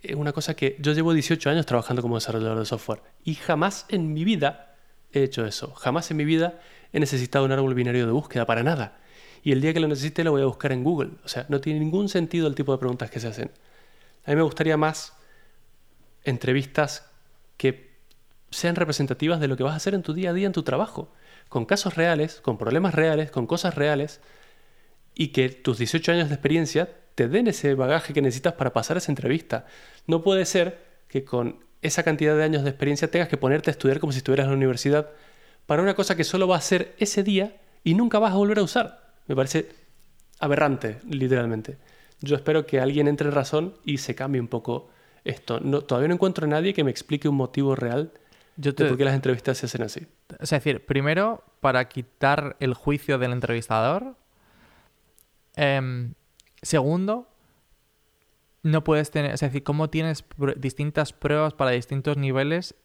[0.04, 3.86] es una cosa que yo llevo 18 años trabajando como desarrollador de software y jamás
[3.90, 4.76] en mi vida
[5.12, 5.74] he hecho eso.
[5.74, 6.60] Jamás en mi vida
[6.94, 9.00] he necesitado un árbol binario de búsqueda para nada.
[9.44, 11.12] Y el día que lo necesite lo voy a buscar en Google.
[11.24, 13.52] O sea, no tiene ningún sentido el tipo de preguntas que se hacen.
[14.26, 15.14] A mí me gustaría más
[16.24, 17.10] entrevistas
[17.58, 17.92] que
[18.52, 20.64] sean representativas de lo que vas a hacer en tu día a día en tu
[20.64, 21.12] trabajo,
[21.50, 24.22] con casos reales, con problemas reales, con cosas reales
[25.16, 28.98] y que tus 18 años de experiencia te den ese bagaje que necesitas para pasar
[28.98, 29.66] esa entrevista.
[30.08, 33.74] No puede ser que con esa cantidad de años de experiencia tengas que ponerte a
[33.74, 35.10] estudiar como si estuvieras en la universidad
[35.66, 38.60] para una cosa que solo va a ser ese día y nunca vas a volver
[38.60, 39.14] a usar.
[39.28, 39.70] Me parece
[40.40, 41.78] aberrante, literalmente.
[42.22, 44.90] Yo espero que alguien entre en razón y se cambie un poco
[45.24, 45.60] esto.
[45.60, 48.12] No, todavía no encuentro a nadie que me explique un motivo real
[48.58, 50.08] Yo de por qué las entrevistas se hacen así.
[50.40, 54.16] Es decir, primero, para quitar el juicio del entrevistador.
[55.56, 56.14] Em,
[56.62, 57.28] segundo,
[58.64, 59.32] no puedes tener.
[59.34, 62.76] Es decir, ¿cómo tienes pr- distintas pruebas para distintos niveles?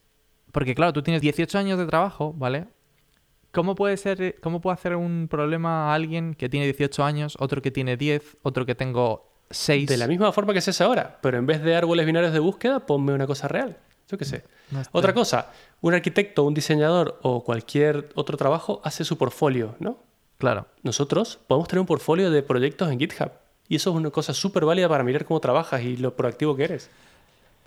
[0.57, 2.65] Porque, claro, tú tienes 18 años de trabajo, ¿vale?
[3.53, 7.61] ¿Cómo puede ser, cómo puede hacer un problema a alguien que tiene 18 años, otro
[7.61, 9.87] que tiene 10, otro que tengo 6?
[9.87, 12.39] De la misma forma que se hace ahora, pero en vez de árboles binarios de
[12.39, 13.77] búsqueda, ponme una cosa real.
[14.09, 14.45] Yo qué sé.
[14.71, 15.53] No Otra cosa,
[15.83, 19.99] un arquitecto, un diseñador o cualquier otro trabajo hace su portfolio, ¿no?
[20.39, 20.69] Claro.
[20.83, 23.31] Nosotros podemos tener un portfolio de proyectos en GitHub.
[23.69, 26.65] Y eso es una cosa súper válida para mirar cómo trabajas y lo proactivo que
[26.65, 26.89] eres.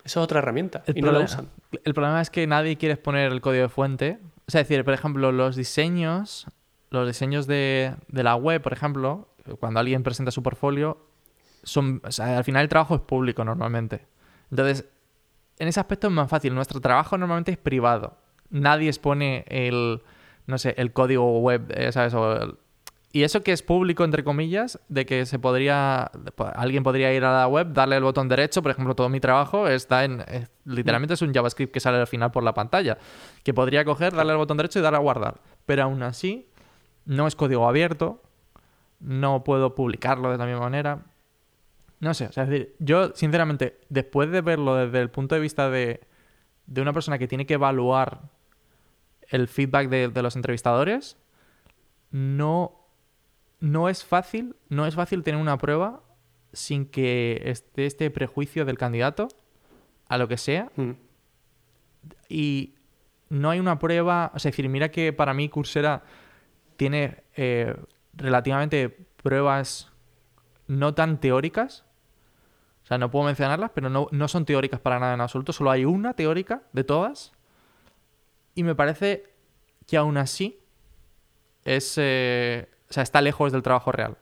[0.09, 0.81] Eso es otra herramienta.
[0.87, 1.49] El y no la problema- usan.
[1.83, 4.19] El problema es que nadie quiere exponer el código de fuente.
[4.47, 6.47] O sea, es decir, por ejemplo, los diseños,
[6.89, 9.27] los diseños de, de la web, por ejemplo,
[9.59, 10.97] cuando alguien presenta su portfolio,
[11.61, 14.07] son, o sea, al final el trabajo es público normalmente.
[14.49, 14.85] Entonces,
[15.59, 16.55] en ese aspecto es más fácil.
[16.55, 18.17] Nuestro trabajo normalmente es privado.
[18.49, 20.01] Nadie expone el,
[20.47, 22.15] no sé, el código web, eh, ¿sabes?
[22.15, 22.55] O el-
[23.11, 26.11] y eso que es público, entre comillas, de que se podría,
[26.55, 29.67] alguien podría ir a la web, darle el botón derecho, por ejemplo, todo mi trabajo
[29.67, 32.97] está en, es- literalmente es un JavaScript que sale al final por la pantalla,
[33.43, 35.39] que podría coger, darle al botón derecho y darle a guardar.
[35.65, 36.47] Pero aún así,
[37.05, 38.21] no es código abierto,
[38.99, 40.99] no puedo publicarlo de la misma manera.
[41.99, 45.41] No sé, o sea, es decir, yo sinceramente, después de verlo desde el punto de
[45.41, 46.01] vista de,
[46.67, 48.21] de una persona que tiene que evaluar
[49.29, 51.17] el feedback de los entrevistadores,
[52.11, 52.78] no,
[53.59, 56.01] no es fácil, no es fácil tener una prueba
[56.53, 59.27] sin que esté este prejuicio del candidato
[60.07, 60.91] a lo que sea Mm.
[62.29, 62.73] y
[63.29, 66.01] no hay una prueba, o sea, es decir, mira que para mí Coursera
[66.77, 67.75] tiene eh,
[68.13, 68.89] relativamente
[69.21, 69.91] pruebas
[70.67, 71.85] no tan teóricas,
[72.83, 75.69] o sea, no puedo mencionarlas, pero no, no son teóricas para nada en absoluto, solo
[75.69, 77.33] hay una teórica de todas
[78.55, 79.25] y me parece
[79.85, 80.59] que aún así
[81.65, 84.17] es, eh, o sea, está lejos del trabajo real.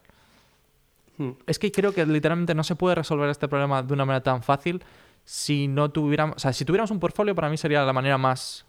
[1.18, 1.32] Mm.
[1.48, 4.44] Es que creo que literalmente no se puede resolver este problema de una manera tan
[4.44, 4.84] fácil
[5.24, 8.66] si no tuviéramos, o sea, si tuviéramos un portfolio para mí sería la manera más,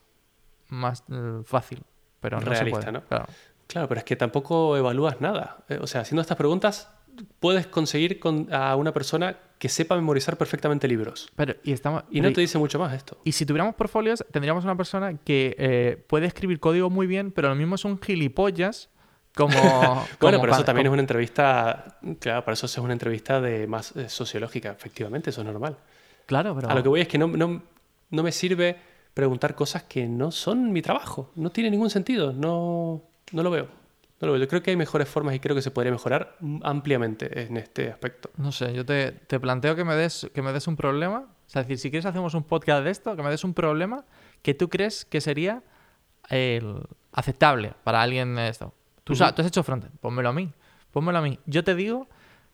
[0.69, 1.83] más eh, fácil,
[2.21, 2.93] pero no Realista, se puede.
[2.93, 3.05] ¿no?
[3.05, 3.27] Claro.
[3.67, 5.59] Claro, pero es que tampoco evalúas nada.
[5.69, 6.91] Eh, O sea, haciendo estas preguntas,
[7.39, 11.29] puedes conseguir con- a una persona que sepa memorizar perfectamente libros.
[11.37, 13.19] Pero y estamos Y no te dice mucho más esto.
[13.25, 17.49] y si tuviéramos portfolios tendríamos una persona que eh, puede escribir código muy bien, pero
[17.49, 18.89] lo mismo es un gilipollas
[19.39, 19.53] como
[20.20, 23.66] Bueno, como pero eso también es una entrevista, claro, para eso es una entrevista de
[23.66, 25.78] más eh, sociológica, efectivamente, eso es normal.
[26.26, 27.62] claro, pero A lo que voy es que no, no,
[28.11, 28.76] no me sirve
[29.14, 33.68] preguntar cosas que no son mi trabajo, no tiene ningún sentido, no, no lo veo.
[34.20, 34.43] No lo veo.
[34.43, 37.89] Yo creo que hay mejores formas y creo que se podría mejorar ampliamente en este
[37.89, 38.30] aspecto.
[38.36, 41.20] No sé, yo te, te planteo que me, des, que me des un problema.
[41.20, 43.55] O sea, es decir, si quieres hacemos un podcast de esto, que me des un
[43.55, 44.05] problema
[44.43, 45.62] que tú crees que sería
[46.30, 46.82] el-
[47.12, 48.74] aceptable para alguien de esto.
[49.09, 49.33] Tú, Ujú.
[49.33, 50.53] tú has hecho frontend, pónmelo a mí.
[50.91, 51.39] Pónmelo a mí.
[51.47, 52.09] Yo te digo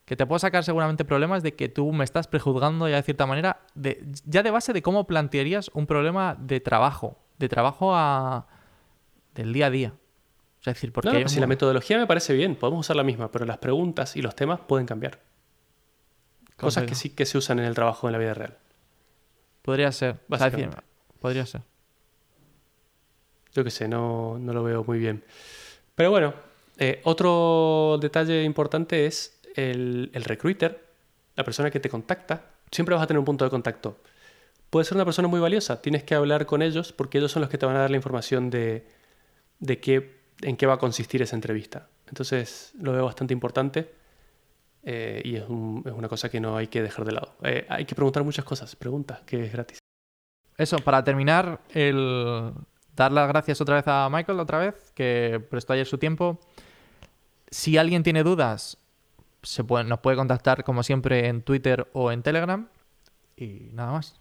[0.05, 3.25] que te puedo sacar seguramente problemas de que tú me estás prejuzgando ya de cierta
[3.25, 8.47] manera, de, ya de base de cómo plantearías un problema de trabajo, de trabajo a,
[9.33, 9.89] del día a día.
[9.89, 12.55] O sea, es decir, porque No, no, hay un si la metodología me parece bien,
[12.55, 15.19] podemos usar la misma, pero las preguntas y los temas pueden cambiar.
[16.55, 18.57] Cosas que sí que se usan en el trabajo en la vida real.
[19.61, 20.19] Podría ser.
[20.29, 20.77] Básicamente.
[21.19, 21.63] podría ser.
[23.51, 25.25] Yo qué sé, no, no lo veo muy bien.
[25.95, 26.33] Pero bueno,
[26.77, 30.85] eh, otro detalle importante es el, recruiter,
[31.35, 32.43] la persona que te contacta.
[32.71, 33.97] Siempre vas a tener un punto de contacto.
[34.69, 37.49] Puede ser una persona muy valiosa, tienes que hablar con ellos porque ellos son los
[37.49, 38.85] que te van a dar la información de,
[39.59, 41.87] de qué, en qué va a consistir esa entrevista.
[42.07, 43.89] Entonces lo veo bastante importante
[44.83, 47.35] eh, y es, un- es una cosa que no hay que dejar de lado.
[47.43, 49.77] Eh, hay que preguntar muchas cosas, pregunta, que es gratis.
[50.57, 52.51] Eso, para terminar, el
[52.95, 56.39] dar las gracias otra vez a Michael, otra vez, que prestó ayer su tiempo.
[57.49, 58.77] Si alguien tiene dudas,
[59.43, 62.67] se puede, nos puede contactar como siempre en Twitter o en Telegram.
[63.35, 64.19] Y nada más.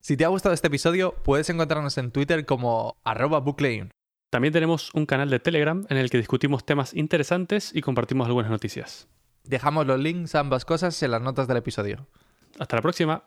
[0.00, 3.90] Si te ha gustado este episodio, puedes encontrarnos en Twitter como arroba booklein.
[4.30, 8.50] También tenemos un canal de Telegram en el que discutimos temas interesantes y compartimos algunas
[8.50, 9.08] noticias.
[9.44, 12.06] Dejamos los links a ambas cosas en las notas del episodio.
[12.58, 13.22] Hasta la próxima.